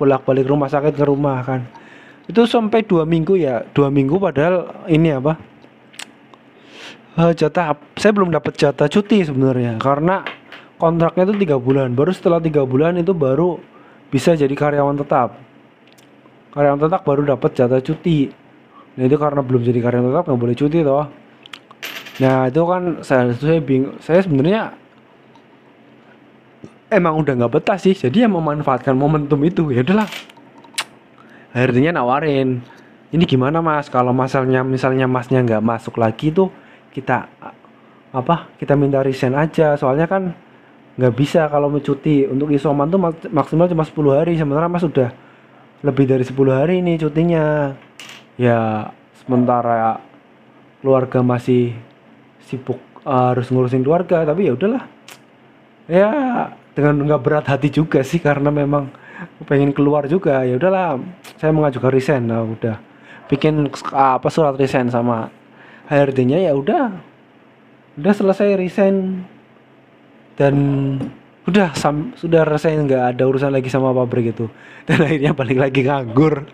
bolak-balik 0.00 0.48
rumah 0.48 0.72
sakit 0.72 0.96
ke 0.96 1.04
rumah 1.04 1.44
kan 1.44 1.81
itu 2.30 2.42
sampai 2.46 2.86
dua 2.86 3.02
minggu 3.02 3.34
ya. 3.34 3.66
Dua 3.74 3.90
minggu 3.90 4.18
padahal 4.18 4.86
ini 4.86 5.10
apa? 5.10 5.34
Uh, 7.12 7.32
jatah 7.36 7.76
saya 7.98 8.12
belum 8.14 8.32
dapat 8.32 8.54
jatah 8.56 8.88
cuti 8.88 9.26
sebenarnya. 9.26 9.76
Karena 9.82 10.22
kontraknya 10.78 11.28
itu 11.28 11.34
tiga 11.42 11.56
bulan. 11.58 11.92
Baru 11.92 12.14
setelah 12.14 12.38
tiga 12.38 12.62
bulan 12.62 12.96
itu 12.96 13.12
baru 13.12 13.58
bisa 14.08 14.38
jadi 14.38 14.52
karyawan 14.54 14.96
tetap. 15.02 15.36
Karyawan 16.54 16.80
tetap 16.80 17.00
baru 17.02 17.26
dapat 17.26 17.50
jatah 17.52 17.82
cuti. 17.82 18.30
Nah 18.96 19.02
itu 19.08 19.16
karena 19.18 19.40
belum 19.42 19.62
jadi 19.66 19.78
karyawan 19.82 20.06
tetap 20.14 20.24
nggak 20.30 20.40
boleh 20.40 20.56
cuti 20.56 20.78
toh. 20.80 21.06
Nah 22.22 22.48
itu 22.48 22.60
kan 22.64 22.82
saya 23.02 23.34
saya 23.34 23.58
bingung 23.60 23.98
saya 23.98 24.22
sebenarnya 24.22 24.72
emang 26.88 27.18
udah 27.18 27.34
nggak 27.34 27.52
betah 27.60 27.76
sih. 27.76 27.92
Jadi 27.92 28.24
yang 28.24 28.32
memanfaatkan 28.38 28.94
momentum 28.96 29.42
itu 29.42 29.68
ya 29.74 29.82
udahlah 29.82 30.31
akhirnya 31.52 31.92
nawarin 31.92 32.64
ini 33.12 33.28
gimana 33.28 33.60
mas? 33.60 33.92
Kalau 33.92 34.16
masalahnya 34.16 34.64
misalnya 34.64 35.04
masnya 35.04 35.44
nggak 35.44 35.60
masuk 35.60 36.00
lagi 36.00 36.32
tuh 36.32 36.48
kita 36.96 37.28
apa 38.08 38.48
kita 38.56 38.72
minta 38.72 39.04
resign 39.04 39.36
aja. 39.36 39.76
Soalnya 39.76 40.08
kan 40.08 40.32
nggak 40.96 41.12
bisa 41.12 41.44
kalau 41.52 41.68
cuti. 41.76 42.24
Untuk 42.24 42.48
isoman 42.56 42.88
tuh 42.88 42.96
maksimal 43.28 43.68
cuma 43.68 43.84
10 43.84 44.16
hari. 44.16 44.32
Sementara 44.40 44.64
mas 44.64 44.80
sudah 44.80 45.12
lebih 45.84 46.08
dari 46.08 46.24
10 46.24 46.32
hari 46.56 46.80
ini 46.80 46.96
cutinya. 46.96 47.76
Ya 48.40 48.88
sementara 49.20 50.00
keluarga 50.80 51.20
masih 51.20 51.76
sibuk 52.48 52.80
uh, 53.04 53.36
harus 53.36 53.52
ngurusin 53.52 53.84
keluarga. 53.84 54.24
Tapi 54.24 54.48
ya 54.48 54.56
udahlah. 54.56 54.88
Ya 55.84 56.08
dengan 56.72 56.96
nggak 56.96 57.20
berat 57.20 57.44
hati 57.44 57.68
juga 57.68 58.00
sih 58.00 58.24
karena 58.24 58.48
memang 58.48 58.88
pengen 59.46 59.74
keluar 59.74 60.06
juga. 60.06 60.42
Ya 60.46 60.56
udahlah 60.56 61.00
saya 61.38 61.50
mengajukan 61.50 61.90
resign. 61.92 62.28
Nah 62.28 62.46
udah. 62.46 62.76
Bikin 63.26 63.70
apa 63.94 64.28
surat 64.28 64.54
resign 64.58 64.92
sama 64.92 65.32
HRD-nya 65.88 66.48
ya 66.48 66.52
udah. 66.52 66.92
Udah 67.98 68.12
selesai 68.12 68.56
resign. 68.56 69.26
Dan 70.32 70.54
udah 71.44 71.76
sam, 71.76 72.16
sudah 72.16 72.46
rasanya 72.46 72.80
nggak 72.88 73.04
ada 73.16 73.22
urusan 73.28 73.52
lagi 73.52 73.68
sama 73.68 73.92
pabrik 73.92 74.32
itu. 74.32 74.46
Dan 74.88 75.04
akhirnya 75.04 75.32
balik 75.36 75.58
lagi 75.58 75.80
nganggur. 75.84 76.48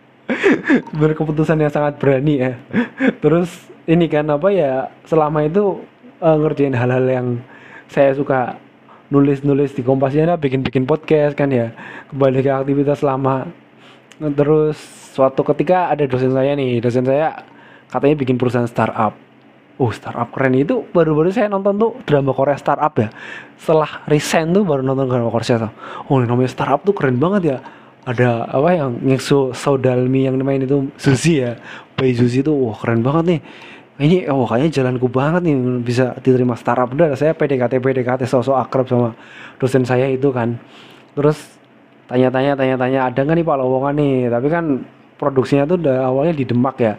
Berkeputusan 1.00 1.58
yang 1.58 1.72
sangat 1.72 1.98
berani 1.98 2.34
ya. 2.38 2.52
Terus 3.18 3.50
ini 3.90 4.06
kan 4.06 4.28
apa 4.30 4.48
ya 4.54 4.86
selama 5.08 5.42
itu 5.42 5.82
uh, 6.22 6.36
ngerjain 6.38 6.76
hal-hal 6.76 7.04
yang 7.08 7.26
saya 7.90 8.14
suka 8.14 8.60
nulis-nulis 9.10 9.74
di 9.74 9.82
kompasnya 9.82 10.38
bikin-bikin 10.38 10.86
podcast 10.86 11.34
kan 11.34 11.50
ya. 11.50 11.74
Kembali 12.14 12.40
ke 12.40 12.50
aktivitas 12.50 13.02
lama. 13.02 13.50
Terus 14.22 14.78
suatu 15.12 15.42
ketika 15.42 15.90
ada 15.90 16.06
dosen 16.06 16.30
saya 16.30 16.54
nih. 16.54 16.78
Dosen 16.78 17.02
saya 17.02 17.42
katanya 17.90 18.16
bikin 18.16 18.38
perusahaan 18.38 18.70
startup. 18.70 19.18
Oh 19.82 19.90
startup 19.90 20.30
keren. 20.30 20.54
Itu 20.54 20.86
baru-baru 20.94 21.34
saya 21.34 21.50
nonton 21.50 21.74
tuh 21.76 21.92
drama 22.06 22.30
Korea 22.30 22.54
startup 22.54 22.94
ya. 22.96 23.10
Setelah 23.58 24.06
resign 24.06 24.54
tuh 24.54 24.62
baru 24.62 24.86
nonton 24.86 25.10
drama 25.10 25.28
Korea 25.28 25.68
tuh. 25.68 25.72
Oh 26.06 26.22
ini 26.22 26.30
namanya 26.30 26.50
startup 26.54 26.86
tuh 26.86 26.94
keren 26.94 27.18
banget 27.18 27.42
ya. 27.44 27.58
Ada 28.00 28.48
apa 28.48 28.70
yang 28.72 28.96
Ngexo 29.04 29.52
Saudalmi 29.52 30.24
yang 30.24 30.38
main 30.40 30.62
itu 30.62 30.88
Suzy 30.96 31.42
ya. 31.42 31.58
Bayi 31.98 32.14
Suzy 32.14 32.46
tuh 32.46 32.54
wah 32.56 32.78
keren 32.78 33.02
banget 33.02 33.24
nih 33.26 33.40
ini 34.00 34.24
oh 34.32 34.48
kayaknya 34.48 34.80
jalanku 34.80 35.12
banget 35.12 35.44
nih 35.44 35.56
bisa 35.84 36.16
diterima 36.24 36.56
startup. 36.56 36.88
Udah 36.88 37.12
saya 37.20 37.36
PDKT 37.36 37.84
PDKT 37.84 38.24
sosok 38.24 38.56
akrab 38.56 38.88
sama 38.88 39.12
dosen 39.60 39.84
saya 39.84 40.08
itu 40.08 40.32
kan. 40.32 40.56
Terus 41.12 41.36
tanya-tanya 42.08 42.56
tanya-tanya 42.56 43.12
ada 43.12 43.20
nggak 43.20 43.36
nih 43.36 43.44
pak 43.44 43.56
lowongan 43.60 43.94
nih? 44.00 44.16
Tapi 44.32 44.46
kan 44.48 44.64
produksinya 45.20 45.68
tuh 45.68 45.76
udah 45.84 46.08
awalnya 46.08 46.32
di 46.32 46.48
Demak 46.48 46.76
ya. 46.80 46.96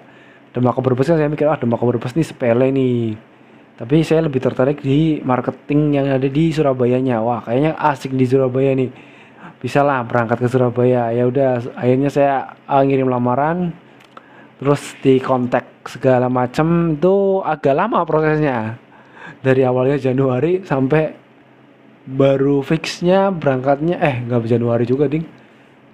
Demak 0.54 0.78
Brebes 0.78 1.10
kan 1.10 1.18
saya 1.18 1.26
mikir 1.26 1.50
ah 1.50 1.58
Demak 1.58 1.82
Brebes 1.82 2.14
nih 2.14 2.28
sepele 2.28 2.70
nih. 2.70 3.18
Tapi 3.82 4.06
saya 4.06 4.30
lebih 4.30 4.38
tertarik 4.38 4.78
di 4.86 5.26
marketing 5.26 5.98
yang 5.98 6.06
ada 6.06 6.30
di 6.30 6.54
Surabayanya. 6.54 7.18
Wah 7.26 7.42
kayaknya 7.42 7.82
asik 7.82 8.14
di 8.14 8.30
Surabaya 8.30 8.78
nih. 8.78 8.94
Bisa 9.58 9.82
lah 9.82 10.06
berangkat 10.06 10.38
ke 10.38 10.46
Surabaya. 10.46 11.10
Ya 11.10 11.26
udah 11.26 11.66
akhirnya 11.74 12.14
saya 12.14 12.54
uh, 12.70 12.86
ngirim 12.86 13.10
lamaran 13.10 13.74
terus 14.62 14.94
di 15.02 15.18
kontak 15.18 15.90
segala 15.90 16.30
macam 16.30 16.94
itu 16.94 17.42
agak 17.42 17.74
lama 17.74 18.06
prosesnya. 18.06 18.78
Dari 19.42 19.66
awalnya 19.66 19.98
Januari 19.98 20.62
sampai 20.62 21.18
baru 22.06 22.62
fixnya 22.62 23.34
berangkatnya 23.34 23.98
eh 23.98 24.22
nggak 24.22 24.46
Januari 24.46 24.86
juga 24.86 25.10
ding. 25.10 25.26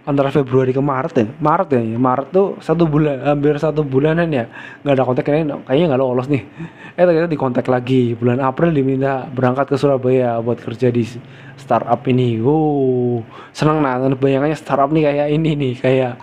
Antara 0.08 0.32
Februari 0.32 0.72
ke 0.72 0.80
Maret 0.80 1.14
ya. 1.20 1.28
Maret 1.40 1.68
ya 1.80 1.84
Maret 1.84 2.28
tuh 2.32 2.56
satu 2.64 2.88
bulan 2.88 3.24
hampir 3.24 3.56
satu 3.56 3.88
bulanan 3.88 4.28
ya. 4.32 4.52
Nggak 4.84 4.94
ada 5.00 5.04
kontak 5.04 5.24
kayaknya 5.28 5.64
kayaknya 5.64 5.86
nggak 5.96 6.02
lolos 6.04 6.28
nih. 6.28 6.44
Eh 6.96 7.04
ternyata 7.08 7.28
dikontak 7.32 7.68
lagi. 7.72 8.16
Bulan 8.20 8.44
April 8.44 8.76
diminta 8.76 9.28
berangkat 9.32 9.72
ke 9.72 9.76
Surabaya 9.80 10.44
buat 10.44 10.60
kerja 10.60 10.92
di 10.92 11.08
startup 11.56 12.04
ini. 12.08 12.40
Wow 12.44 13.24
senang 13.56 13.80
nah 13.80 13.96
bayangannya 14.12 14.60
startup 14.60 14.92
nih 14.92 15.08
kayak 15.08 15.28
ini 15.32 15.52
nih. 15.56 15.74
Kayak 15.80 16.14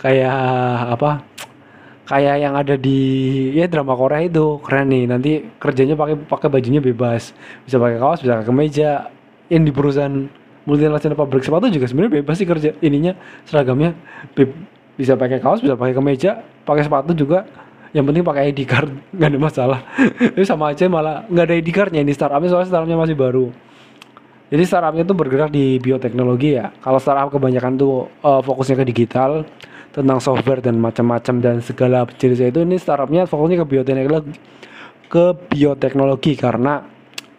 kayak 0.00 0.36
apa 0.96 1.24
kayak 2.10 2.36
yang 2.42 2.58
ada 2.58 2.74
di 2.74 2.98
ya 3.54 3.70
drama 3.70 3.94
Korea 3.94 4.26
itu. 4.26 4.58
Keren 4.66 4.90
nih. 4.90 5.04
Nanti 5.06 5.30
kerjanya 5.62 5.94
pakai 5.94 6.18
pakai 6.26 6.48
bajunya 6.50 6.82
bebas. 6.82 7.30
Bisa 7.62 7.78
pakai 7.78 8.02
kaos 8.02 8.18
bisa 8.18 8.42
pakai 8.42 8.48
kemeja. 8.50 9.06
Yang 9.46 9.62
di 9.62 9.72
perusahaan 9.74 10.16
multinasional 10.66 11.18
pabrik 11.18 11.46
sepatu 11.46 11.70
juga 11.70 11.86
sebenarnya 11.86 12.12
bebas 12.22 12.34
sih 12.34 12.48
kerja. 12.50 12.74
Ininya 12.82 13.14
seragamnya 13.46 13.94
bisa 14.98 15.14
pakai 15.14 15.38
kaos 15.38 15.62
bisa 15.62 15.78
pakai 15.78 15.94
kemeja 15.94 16.42
pakai 16.66 16.82
sepatu 16.82 17.14
juga. 17.14 17.46
Yang 17.90 18.04
penting 18.06 18.22
pakai 18.26 18.42
ID 18.54 18.60
card 18.66 18.90
nggak 19.14 19.30
ada 19.30 19.38
masalah. 19.38 19.80
Itu 20.34 20.42
sama 20.42 20.74
aja 20.74 20.90
malah 20.90 21.22
nggak 21.30 21.46
ada 21.46 21.54
ID 21.54 21.68
cardnya 21.70 22.00
ini 22.02 22.10
startupnya 22.10 22.50
soalnya 22.50 22.68
startupnya 22.74 22.98
masih 22.98 23.14
baru. 23.14 23.46
Jadi 24.50 24.62
startupnya 24.66 25.06
tuh 25.06 25.14
bergerak 25.14 25.50
di 25.54 25.78
bioteknologi 25.78 26.58
ya. 26.58 26.74
Kalau 26.82 26.98
startup 26.98 27.30
kebanyakan 27.30 27.78
tuh 27.78 28.10
uh, 28.26 28.42
fokusnya 28.42 28.82
ke 28.82 28.84
digital 28.90 29.46
tentang 29.90 30.22
software 30.22 30.62
dan 30.62 30.78
macam-macam 30.78 31.34
dan 31.42 31.56
segala 31.58 32.06
jenis 32.06 32.40
itu 32.40 32.62
ini 32.62 32.78
startupnya 32.78 33.26
fokusnya 33.26 33.62
ke 33.62 33.66
bioteknologi 33.66 34.34
ke 35.10 35.34
bioteknologi 35.50 36.38
karena 36.38 36.86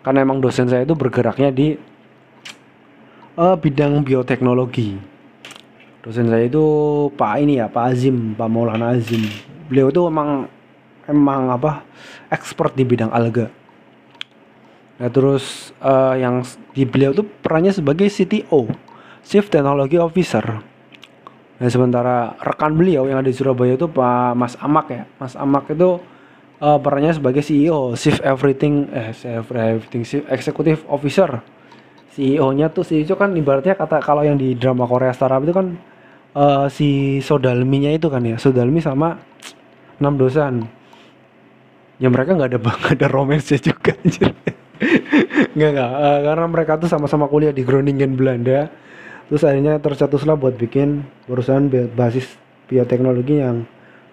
karena 0.03 0.19
emang 0.27 0.43
dosen 0.43 0.67
saya 0.67 0.83
itu 0.83 0.91
bergeraknya 0.91 1.55
di 1.55 1.79
uh, 3.39 3.55
bidang 3.55 4.03
bioteknologi. 4.03 4.99
Dosen 6.03 6.27
saya 6.27 6.49
itu 6.49 6.65
Pak 7.15 7.33
ini 7.39 7.61
ya, 7.61 7.69
Pak 7.69 7.95
Azim, 7.95 8.33
Pak 8.33 8.49
Maulana 8.49 8.97
Azim. 8.97 9.23
Beliau 9.69 9.93
itu 9.93 10.01
emang 10.03 10.51
emang 11.07 11.53
apa? 11.53 11.87
expert 12.31 12.73
di 12.73 12.87
bidang 12.87 13.11
alga. 13.11 13.51
Nah 14.97 15.09
terus 15.11 15.75
uh, 15.83 16.15
yang 16.15 16.47
di 16.71 16.87
beliau 16.87 17.11
tuh 17.11 17.27
perannya 17.27 17.75
sebagai 17.75 18.07
CTO, 18.07 18.71
Chief 19.21 19.45
Technology 19.51 19.99
Officer. 19.99 20.70
Nah 21.61 21.69
sementara 21.69 22.33
rekan 22.41 22.73
beliau 22.73 23.05
yang 23.05 23.21
ada 23.21 23.29
di 23.29 23.37
Surabaya 23.37 23.77
itu 23.77 23.85
Pak 23.85 24.33
Mas 24.33 24.57
Amak 24.57 24.87
ya, 24.89 25.03
Mas 25.21 25.37
Amak 25.37 25.69
itu 25.69 26.01
uh, 26.57 26.79
perannya 26.81 27.13
sebagai 27.13 27.45
CEO, 27.45 27.93
Chief 27.93 28.17
Everything, 28.25 28.89
eh 28.89 29.13
Chief 29.13 29.45
Everything, 29.45 30.01
Chief 30.01 30.25
Executive 30.25 30.81
Officer. 30.89 31.37
CEO-nya 32.17 32.73
tuh 32.73 32.81
CEO 32.81 33.13
kan 33.13 33.37
ibaratnya 33.37 33.77
kata 33.77 34.01
kalau 34.01 34.25
yang 34.25 34.41
di 34.41 34.57
drama 34.57 34.89
Korea 34.89 35.13
startup 35.13 35.45
itu 35.45 35.53
kan 35.53 35.77
uh, 36.33 36.65
si 36.65 37.21
Sodalminya 37.21 37.93
itu 37.93 38.09
kan 38.09 38.25
ya, 38.25 38.41
Sodalmi 38.41 38.81
sama 38.81 39.21
enam 40.01 40.17
dosan. 40.17 40.65
Ya 42.01 42.09
mereka 42.09 42.41
nggak 42.41 42.57
ada 42.57 42.59
nggak 42.81 42.93
ada 42.97 43.07
romance 43.13 43.53
juga 43.61 43.93
nggak 45.55 45.69
nggak. 45.77 45.91
Uh, 45.93 46.19
karena 46.25 46.45
mereka 46.49 46.81
tuh 46.81 46.89
sama-sama 46.89 47.29
kuliah 47.29 47.53
di 47.53 47.61
Groningen 47.61 48.17
Belanda 48.17 48.65
terus 49.31 49.47
akhirnya 49.47 49.79
tercetuslah 49.79 50.35
buat 50.35 50.59
bikin 50.59 51.07
perusahaan 51.23 51.63
basis 51.95 52.35
bioteknologi 52.67 53.39
yang 53.39 53.63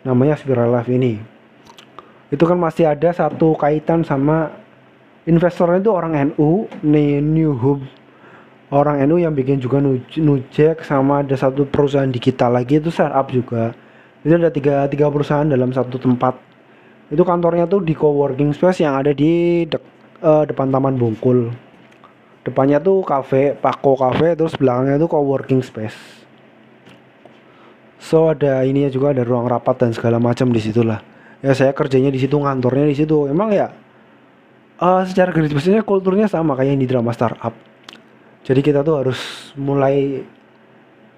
namanya 0.07 0.39
Spiral 0.39 0.71
Life 0.71 0.87
ini. 0.87 1.19
Itu 2.31 2.47
kan 2.47 2.55
masih 2.55 2.87
ada 2.87 3.11
satu 3.11 3.59
kaitan 3.59 4.07
sama 4.07 4.55
investornya 5.27 5.83
itu 5.83 5.91
orang 5.91 6.31
NU 6.31 6.71
New 6.87 7.51
Hub. 7.59 7.83
Orang 8.71 9.03
NU 9.11 9.19
yang 9.19 9.35
bikin 9.35 9.59
juga 9.59 9.83
Nujek 9.83 10.87
sama 10.87 11.27
ada 11.27 11.35
satu 11.35 11.67
perusahaan 11.67 12.07
digital 12.07 12.55
lagi 12.55 12.79
itu 12.79 12.95
startup 12.95 13.27
juga. 13.27 13.75
Itu 14.23 14.39
ada 14.39 14.55
tiga, 14.55 14.87
tiga 14.87 15.11
perusahaan 15.11 15.51
dalam 15.51 15.75
satu 15.75 15.99
tempat. 15.99 16.39
Itu 17.11 17.27
kantornya 17.27 17.67
tuh 17.67 17.83
di 17.83 17.97
coworking 17.97 18.55
space 18.55 18.87
yang 18.87 18.95
ada 18.95 19.11
di 19.11 19.67
dek, 19.67 19.83
uh, 20.23 20.47
depan 20.47 20.71
Taman 20.71 20.95
Bungkul 20.95 21.68
depannya 22.49 22.81
tuh 22.81 23.05
cafe 23.05 23.53
Pako 23.55 23.95
Cafe 24.01 24.35
terus 24.35 24.57
belakangnya 24.57 24.97
tuh 24.97 25.11
coworking 25.13 25.61
space. 25.61 25.97
So 27.99 28.33
ada 28.33 28.65
ininya 28.65 28.89
juga 28.89 29.13
ada 29.13 29.23
ruang 29.23 29.47
rapat 29.47 29.85
dan 29.85 29.91
segala 29.93 30.17
macam 30.17 30.49
di 30.49 30.61
situlah 30.63 31.19
ya 31.39 31.55
saya 31.55 31.71
kerjanya 31.71 32.11
di 32.11 32.19
situ 32.19 32.35
ngantornya 32.39 32.87
di 32.89 32.97
situ. 32.97 33.31
Emang 33.31 33.55
ya 33.55 33.71
uh, 34.83 35.03
secara 35.07 35.31
garis 35.31 35.55
besarnya 35.55 35.83
kulturnya 35.87 36.27
sama 36.27 36.55
kayak 36.59 36.75
yang 36.75 36.81
di 36.83 36.89
drama 36.89 37.11
startup. 37.15 37.55
Jadi 38.47 38.61
kita 38.65 38.81
tuh 38.81 39.05
harus 39.05 39.21
mulai 39.59 40.25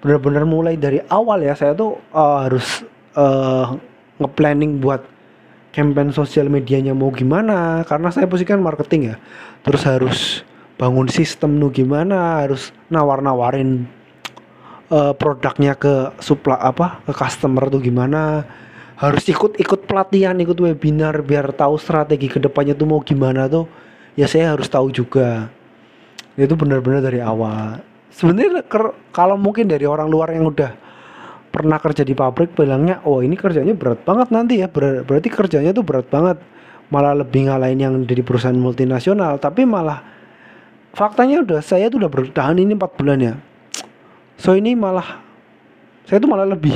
benar-benar 0.01 0.43
mulai 0.49 0.75
dari 0.75 0.97
awal 1.07 1.45
ya 1.45 1.53
saya 1.53 1.77
tuh 1.77 2.01
uh, 2.11 2.37
harus 2.41 2.81
uh, 3.13 3.77
nge-planning 4.17 4.81
buat 4.81 5.05
campaign 5.71 6.11
sosial 6.11 6.51
medianya 6.51 6.91
mau 6.91 7.09
gimana. 7.13 7.85
Karena 7.87 8.11
saya 8.11 8.27
posisi 8.27 8.49
kan 8.49 8.59
marketing 8.59 9.01
ya. 9.13 9.15
Terus 9.63 9.81
harus 9.87 10.19
bangun 10.81 11.05
sistem 11.13 11.61
nu 11.61 11.69
gimana 11.69 12.41
harus 12.41 12.73
nawar-nawarin 12.89 13.85
uh, 14.89 15.13
produknya 15.13 15.77
ke 15.77 16.09
supply 16.17 16.57
apa 16.57 17.05
ke 17.05 17.13
customer 17.13 17.69
tuh 17.69 17.85
gimana 17.85 18.49
harus 19.01 19.25
ikut-ikut 19.25 19.89
pelatihan, 19.89 20.37
ikut 20.37 20.53
webinar 20.61 21.25
biar 21.25 21.49
tahu 21.57 21.73
strategi 21.81 22.29
ke 22.29 22.37
depannya 22.37 22.77
tuh 22.77 22.85
mau 22.85 23.01
gimana 23.01 23.49
tuh. 23.49 23.65
Ya 24.13 24.29
saya 24.29 24.53
harus 24.53 24.69
tahu 24.69 24.93
juga. 24.93 25.49
Itu 26.37 26.53
benar-benar 26.53 27.01
dari 27.01 27.17
awal. 27.17 27.81
Sebenarnya 28.13 28.61
kalau 29.09 29.41
mungkin 29.41 29.65
dari 29.65 29.89
orang 29.89 30.05
luar 30.05 30.29
yang 30.37 30.53
udah 30.53 30.77
pernah 31.49 31.81
kerja 31.81 32.05
di 32.05 32.13
pabrik 32.13 32.53
bilangnya, 32.53 33.01
oh 33.01 33.25
ini 33.25 33.33
kerjanya 33.33 33.73
berat 33.73 34.05
banget 34.05 34.29
nanti 34.29 34.61
ya. 34.61 34.69
Ber 34.69 35.01
berarti 35.01 35.33
kerjanya 35.33 35.73
tuh 35.73 35.81
berat 35.81 36.05
banget. 36.05 36.37
Malah 36.93 37.25
lebih 37.25 37.49
ngalahin 37.49 37.81
yang 37.81 37.93
dari 38.05 38.21
perusahaan 38.21 38.53
multinasional. 38.53 39.41
Tapi 39.41 39.65
malah 39.65 40.10
faktanya 40.91 41.43
udah 41.43 41.59
saya 41.63 41.87
tuh 41.87 42.03
udah 42.03 42.11
bertahan 42.11 42.59
ini 42.59 42.75
empat 42.75 42.91
bulan 42.95 43.19
ya. 43.19 43.33
So 44.39 44.55
ini 44.57 44.73
malah 44.73 45.21
saya 46.07 46.17
tuh 46.19 46.29
malah 46.29 46.47
lebih 46.49 46.75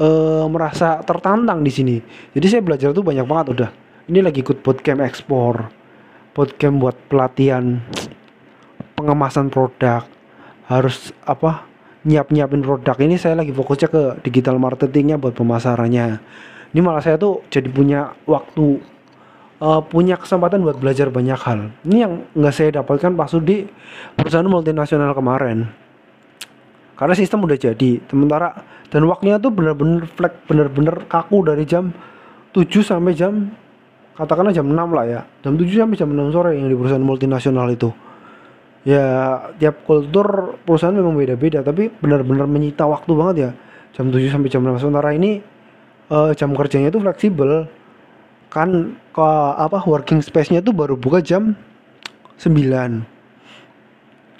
uh, 0.00 0.46
merasa 0.48 1.00
tertantang 1.04 1.62
di 1.62 1.72
sini. 1.72 1.96
Jadi 2.32 2.46
saya 2.46 2.62
belajar 2.64 2.90
tuh 2.92 3.04
banyak 3.04 3.26
banget 3.26 3.46
udah. 3.52 3.70
Ini 4.06 4.22
lagi 4.22 4.40
ikut 4.42 4.62
bootcamp 4.62 5.02
ekspor, 5.02 5.66
bootcamp 6.32 6.78
buat 6.78 6.96
pelatihan 7.10 7.82
pengemasan 8.94 9.50
produk, 9.50 10.06
harus 10.70 11.10
apa 11.26 11.66
nyiap-nyiapin 12.06 12.62
produk 12.62 12.94
ini 13.02 13.18
saya 13.18 13.34
lagi 13.34 13.50
fokusnya 13.50 13.88
ke 13.90 14.02
digital 14.22 14.62
marketingnya 14.62 15.18
buat 15.18 15.34
pemasarannya. 15.34 16.22
Ini 16.70 16.80
malah 16.80 17.02
saya 17.02 17.18
tuh 17.18 17.42
jadi 17.50 17.66
punya 17.66 18.14
waktu 18.30 18.78
uh, 19.60 19.80
punya 19.84 20.16
kesempatan 20.20 20.62
buat 20.64 20.76
belajar 20.76 21.08
banyak 21.08 21.38
hal. 21.40 21.72
Ini 21.86 21.96
yang 22.08 22.12
nggak 22.36 22.54
saya 22.54 22.70
dapatkan 22.82 23.12
pas 23.16 23.32
di 23.40 23.64
perusahaan 24.16 24.46
multinasional 24.46 25.12
kemarin. 25.16 25.68
Karena 26.96 27.12
sistem 27.12 27.44
udah 27.44 27.60
jadi, 27.60 28.00
sementara 28.08 28.56
dan 28.88 29.04
waktunya 29.04 29.36
tuh 29.36 29.52
bener-bener 29.52 30.08
flag 30.16 30.32
bener-bener 30.48 31.04
kaku 31.10 31.44
dari 31.44 31.68
jam 31.68 31.92
7 32.56 32.64
sampai 32.80 33.12
jam 33.12 33.52
katakanlah 34.16 34.54
jam 34.54 34.64
6 34.64 34.72
lah 34.96 35.04
ya. 35.04 35.20
Jam 35.44 35.60
7 35.60 35.68
sampai 35.68 35.96
jam 36.00 36.08
6 36.08 36.32
sore 36.32 36.56
yang 36.56 36.72
di 36.72 36.76
perusahaan 36.78 37.04
multinasional 37.04 37.68
itu. 37.68 37.92
Ya 38.86 39.04
tiap 39.60 39.82
kultur 39.84 40.56
perusahaan 40.62 40.94
memang 40.94 41.18
beda-beda 41.18 41.60
tapi 41.60 41.92
benar-benar 41.92 42.48
menyita 42.48 42.88
waktu 42.88 43.12
banget 43.12 43.36
ya. 43.36 43.50
Jam 43.92 44.08
7 44.08 44.32
sampai 44.32 44.48
jam 44.48 44.64
6 44.64 44.80
sementara 44.80 45.12
ini 45.12 45.44
uh, 46.08 46.32
jam 46.32 46.54
kerjanya 46.56 46.88
itu 46.88 47.02
fleksibel 47.02 47.68
kan 48.56 48.96
ke 49.12 49.28
apa 49.60 49.84
working 49.84 50.24
space-nya 50.24 50.64
tuh 50.64 50.72
baru 50.72 50.96
buka 50.96 51.20
jam 51.20 51.52
9 52.40 53.16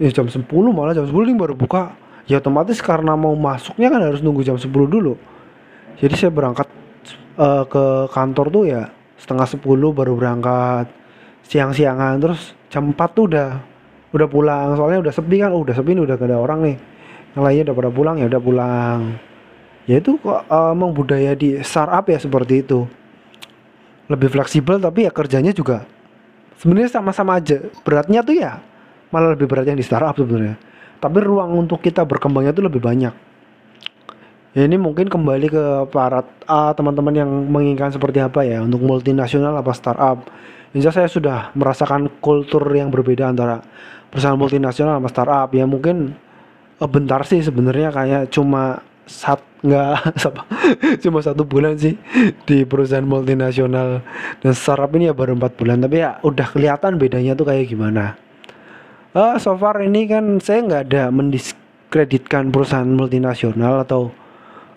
ya 0.00 0.08
jam 0.12 0.24
10 0.28 0.40
malah 0.72 0.96
jam 0.96 1.04
10 1.04 1.12
ini 1.12 1.36
baru 1.36 1.52
buka. 1.52 1.92
Ya 2.26 2.42
otomatis 2.42 2.82
karena 2.82 3.14
mau 3.14 3.38
masuknya 3.38 3.86
kan 3.86 4.02
harus 4.02 4.18
nunggu 4.24 4.42
jam 4.42 4.58
10 4.58 4.66
dulu. 4.72 5.14
Jadi 6.00 6.14
saya 6.18 6.32
berangkat 6.34 6.66
uh, 7.38 7.62
ke 7.68 8.10
kantor 8.10 8.46
tuh 8.50 8.64
ya 8.66 8.82
setengah 9.20 9.46
10 9.46 9.62
baru 9.94 10.12
berangkat. 10.18 10.90
Siang-siangan 11.46 12.18
terus 12.18 12.56
jam 12.66 12.90
4 12.90 12.98
tuh 13.14 13.30
udah 13.30 13.62
udah 14.10 14.26
pulang. 14.26 14.74
Soalnya 14.74 15.06
udah 15.06 15.12
sepi 15.14 15.38
kan 15.38 15.54
oh, 15.54 15.62
udah 15.62 15.76
sepi 15.76 15.94
nih 15.94 16.02
udah 16.02 16.16
gak 16.18 16.28
ada 16.28 16.38
orang 16.40 16.58
nih. 16.66 16.76
Yang 17.36 17.42
lainnya 17.44 17.64
udah 17.70 17.76
pada 17.78 17.90
pulang 17.92 18.16
ya 18.18 18.26
udah 18.26 18.42
pulang. 18.42 19.00
Ya 19.86 20.02
itu 20.02 20.18
kok 20.18 20.40
uh, 20.50 20.74
emang 20.74 20.90
budaya 20.90 21.38
di 21.38 21.62
startup 21.62 22.10
ya 22.10 22.18
seperti 22.18 22.66
itu 22.66 22.90
lebih 24.06 24.30
fleksibel 24.30 24.78
tapi 24.78 25.06
ya 25.06 25.10
kerjanya 25.10 25.50
juga 25.50 25.86
sebenarnya 26.60 26.90
sama-sama 26.90 27.38
aja. 27.38 27.60
Beratnya 27.84 28.20
tuh 28.24 28.36
ya 28.36 28.60
malah 29.12 29.32
lebih 29.32 29.46
berat 29.46 29.68
yang 29.68 29.78
di 29.78 29.86
startup 29.86 30.16
sebenarnya. 30.16 30.58
Tapi 30.98 31.18
ruang 31.22 31.52
untuk 31.54 31.84
kita 31.84 32.02
berkembangnya 32.02 32.56
itu 32.56 32.64
lebih 32.64 32.80
banyak. 32.80 33.14
Ya 34.56 34.62
ini 34.64 34.80
mungkin 34.80 35.12
kembali 35.12 35.52
ke 35.52 35.64
para 35.92 36.24
uh, 36.48 36.72
teman-teman 36.72 37.12
yang 37.12 37.28
menginginkan 37.28 37.92
seperti 37.92 38.24
apa 38.24 38.40
ya 38.40 38.64
untuk 38.64 38.80
multinasional 38.80 39.52
apa 39.52 39.76
startup. 39.76 40.24
Insya 40.72 40.92
saya 40.92 41.08
sudah 41.12 41.52
merasakan 41.52 42.08
kultur 42.24 42.64
yang 42.72 42.88
berbeda 42.88 43.28
antara 43.28 43.60
perusahaan 44.08 44.36
multinasional 44.36 44.96
sama 44.96 45.12
startup. 45.12 45.52
Ya 45.52 45.68
mungkin 45.68 46.16
uh, 46.80 46.88
bentar 46.88 47.20
sih 47.28 47.44
sebenarnya 47.44 47.92
kayak 47.92 48.32
cuma 48.32 48.80
sat 49.06 49.38
nggak 49.62 50.18
cuma 51.02 51.22
satu 51.22 51.46
bulan 51.46 51.78
sih 51.78 51.94
di 52.44 52.66
perusahaan 52.66 53.06
multinasional. 53.06 54.02
Dan 54.42 54.52
startup 54.52 54.90
ini 54.98 55.08
ya 55.08 55.14
baru 55.14 55.38
empat 55.38 55.54
bulan 55.56 55.80
tapi 55.80 56.02
ya 56.02 56.18
udah 56.20 56.46
kelihatan 56.50 56.98
bedanya 56.98 57.32
tuh 57.38 57.46
kayak 57.48 57.70
gimana. 57.70 58.18
Uh, 59.16 59.40
so 59.40 59.56
far 59.56 59.80
ini 59.80 60.04
kan 60.04 60.42
saya 60.44 60.60
nggak 60.60 60.82
ada 60.92 61.08
mendiskreditkan 61.08 62.52
perusahaan 62.52 62.84
multinasional 62.84 63.80
atau 63.86 64.12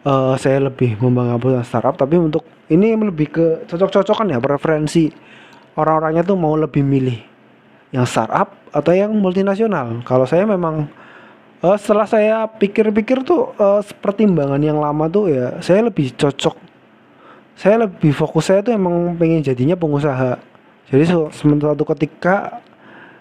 uh, 0.08 0.40
saya 0.40 0.72
lebih 0.72 0.96
membanggakan 1.02 1.40
perusahaan 1.42 1.68
startup 1.68 2.00
tapi 2.00 2.16
untuk 2.16 2.48
ini 2.72 2.96
lebih 2.96 3.28
ke 3.34 3.46
cocok-cocokan 3.68 4.32
ya 4.32 4.40
preferensi 4.40 5.12
orang-orangnya 5.76 6.24
tuh 6.24 6.38
mau 6.38 6.54
lebih 6.56 6.86
milih 6.86 7.20
yang 7.90 8.06
startup 8.06 8.54
atau 8.70 8.94
yang 8.94 9.10
multinasional. 9.18 10.06
Kalau 10.06 10.30
saya 10.30 10.46
memang 10.46 10.86
uh, 11.64 11.78
setelah 11.80 12.08
saya 12.08 12.46
pikir-pikir 12.48 13.24
tuh 13.24 13.56
uh, 13.58 13.82
pertimbangan 14.04 14.60
yang 14.60 14.78
lama 14.78 15.08
tuh 15.08 15.32
ya 15.32 15.60
saya 15.60 15.88
lebih 15.88 16.14
cocok 16.16 16.56
saya 17.60 17.88
lebih 17.88 18.16
fokus 18.16 18.48
saya 18.48 18.64
tuh 18.64 18.76
emang 18.76 19.16
pengen 19.20 19.44
jadinya 19.44 19.76
pengusaha 19.76 20.40
jadi 20.90 21.06
suatu 21.06 21.86
ketika 21.94 22.66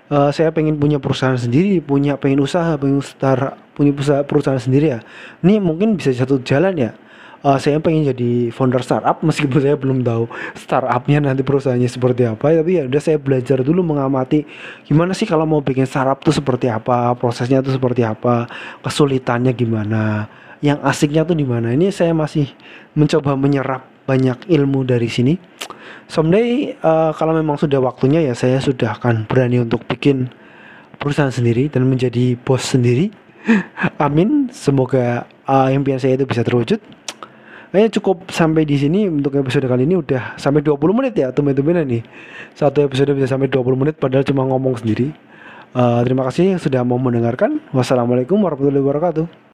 uh, 0.09 0.31
saya 0.33 0.49
pengen 0.53 0.81
punya 0.81 0.97
perusahaan 0.97 1.37
sendiri, 1.37 1.85
punya 1.85 2.17
pengen 2.17 2.41
usaha, 2.41 2.75
pengen 2.81 3.05
start, 3.05 3.57
punya 3.77 3.93
usaha 3.93 4.25
perusahaan 4.25 4.61
sendiri 4.61 4.99
ya. 4.99 5.01
Ini 5.45 5.61
mungkin 5.61 6.01
bisa 6.01 6.13
satu 6.17 6.41
jalan 6.41 6.75
ya. 6.77 6.91
Uh, 7.39 7.55
saya 7.55 7.79
pengen 7.79 8.11
jadi 8.11 8.51
founder 8.51 8.83
startup 8.83 9.23
meskipun 9.29 9.63
saya 9.63 9.79
belum 9.79 10.03
tahu 10.03 10.27
startupnya 10.59 11.23
nanti 11.23 11.47
perusahaannya 11.47 11.87
seperti 11.87 12.27
apa. 12.27 12.51
Tapi 12.51 12.83
ya 12.83 12.83
udah 12.91 13.01
saya 13.03 13.19
belajar 13.23 13.63
dulu 13.63 13.87
mengamati 13.87 14.43
gimana 14.83 15.15
sih 15.15 15.23
kalau 15.23 15.47
mau 15.47 15.63
bikin 15.63 15.87
startup 15.87 16.19
tuh 16.19 16.35
seperti 16.35 16.67
apa 16.67 17.15
prosesnya 17.15 17.63
tuh 17.63 17.79
seperti 17.79 18.03
apa 18.03 18.51
kesulitannya 18.83 19.55
gimana 19.55 20.27
yang 20.59 20.83
asiknya 20.83 21.23
tuh 21.23 21.39
di 21.39 21.47
mana. 21.47 21.71
Ini 21.71 21.95
saya 21.95 22.11
masih 22.11 22.51
mencoba 22.99 23.39
menyerap 23.39 23.87
banyak 24.09 24.51
ilmu 24.51 24.83
dari 24.83 25.07
sini. 25.07 25.39
Someday 26.11 26.75
uh, 26.81 27.15
kalau 27.15 27.37
memang 27.37 27.61
sudah 27.61 27.79
waktunya 27.79 28.25
ya 28.25 28.35
saya 28.35 28.59
sudah 28.59 28.99
akan 28.99 29.29
berani 29.29 29.63
untuk 29.63 29.85
bikin 29.87 30.33
perusahaan 30.99 31.31
sendiri 31.31 31.71
dan 31.71 31.87
menjadi 31.87 32.35
bos 32.35 32.75
sendiri. 32.75 33.15
Amin. 34.03 34.51
Semoga 34.51 35.29
uh, 35.47 35.71
impian 35.71 36.03
saya 36.03 36.19
itu 36.19 36.27
bisa 36.27 36.43
terwujud 36.43 36.98
kayaknya 37.71 37.91
cukup 38.01 38.29
sampai 38.33 38.65
di 38.65 38.77
sini 38.81 39.07
untuk 39.07 39.37
episode 39.39 39.69
kali 39.69 39.85
ini 39.85 40.01
udah 40.01 40.35
sampai 40.41 40.65
20 40.65 40.99
menit 40.99 41.15
ya 41.15 41.29
teman-teman 41.31 41.85
nih. 41.85 42.03
Satu 42.57 42.83
episode 42.85 43.15
bisa 43.15 43.31
sampai 43.31 43.47
20 43.47 43.81
menit 43.81 43.95
padahal 43.97 44.25
cuma 44.27 44.45
ngomong 44.49 44.81
sendiri. 44.81 45.13
Uh, 45.77 46.01
terima 46.03 46.25
kasih 46.27 46.57
sudah 46.57 46.81
mau 46.83 46.97
mendengarkan. 46.97 47.61
Wassalamualaikum 47.77 48.41
warahmatullahi 48.41 48.83
wabarakatuh 48.83 49.47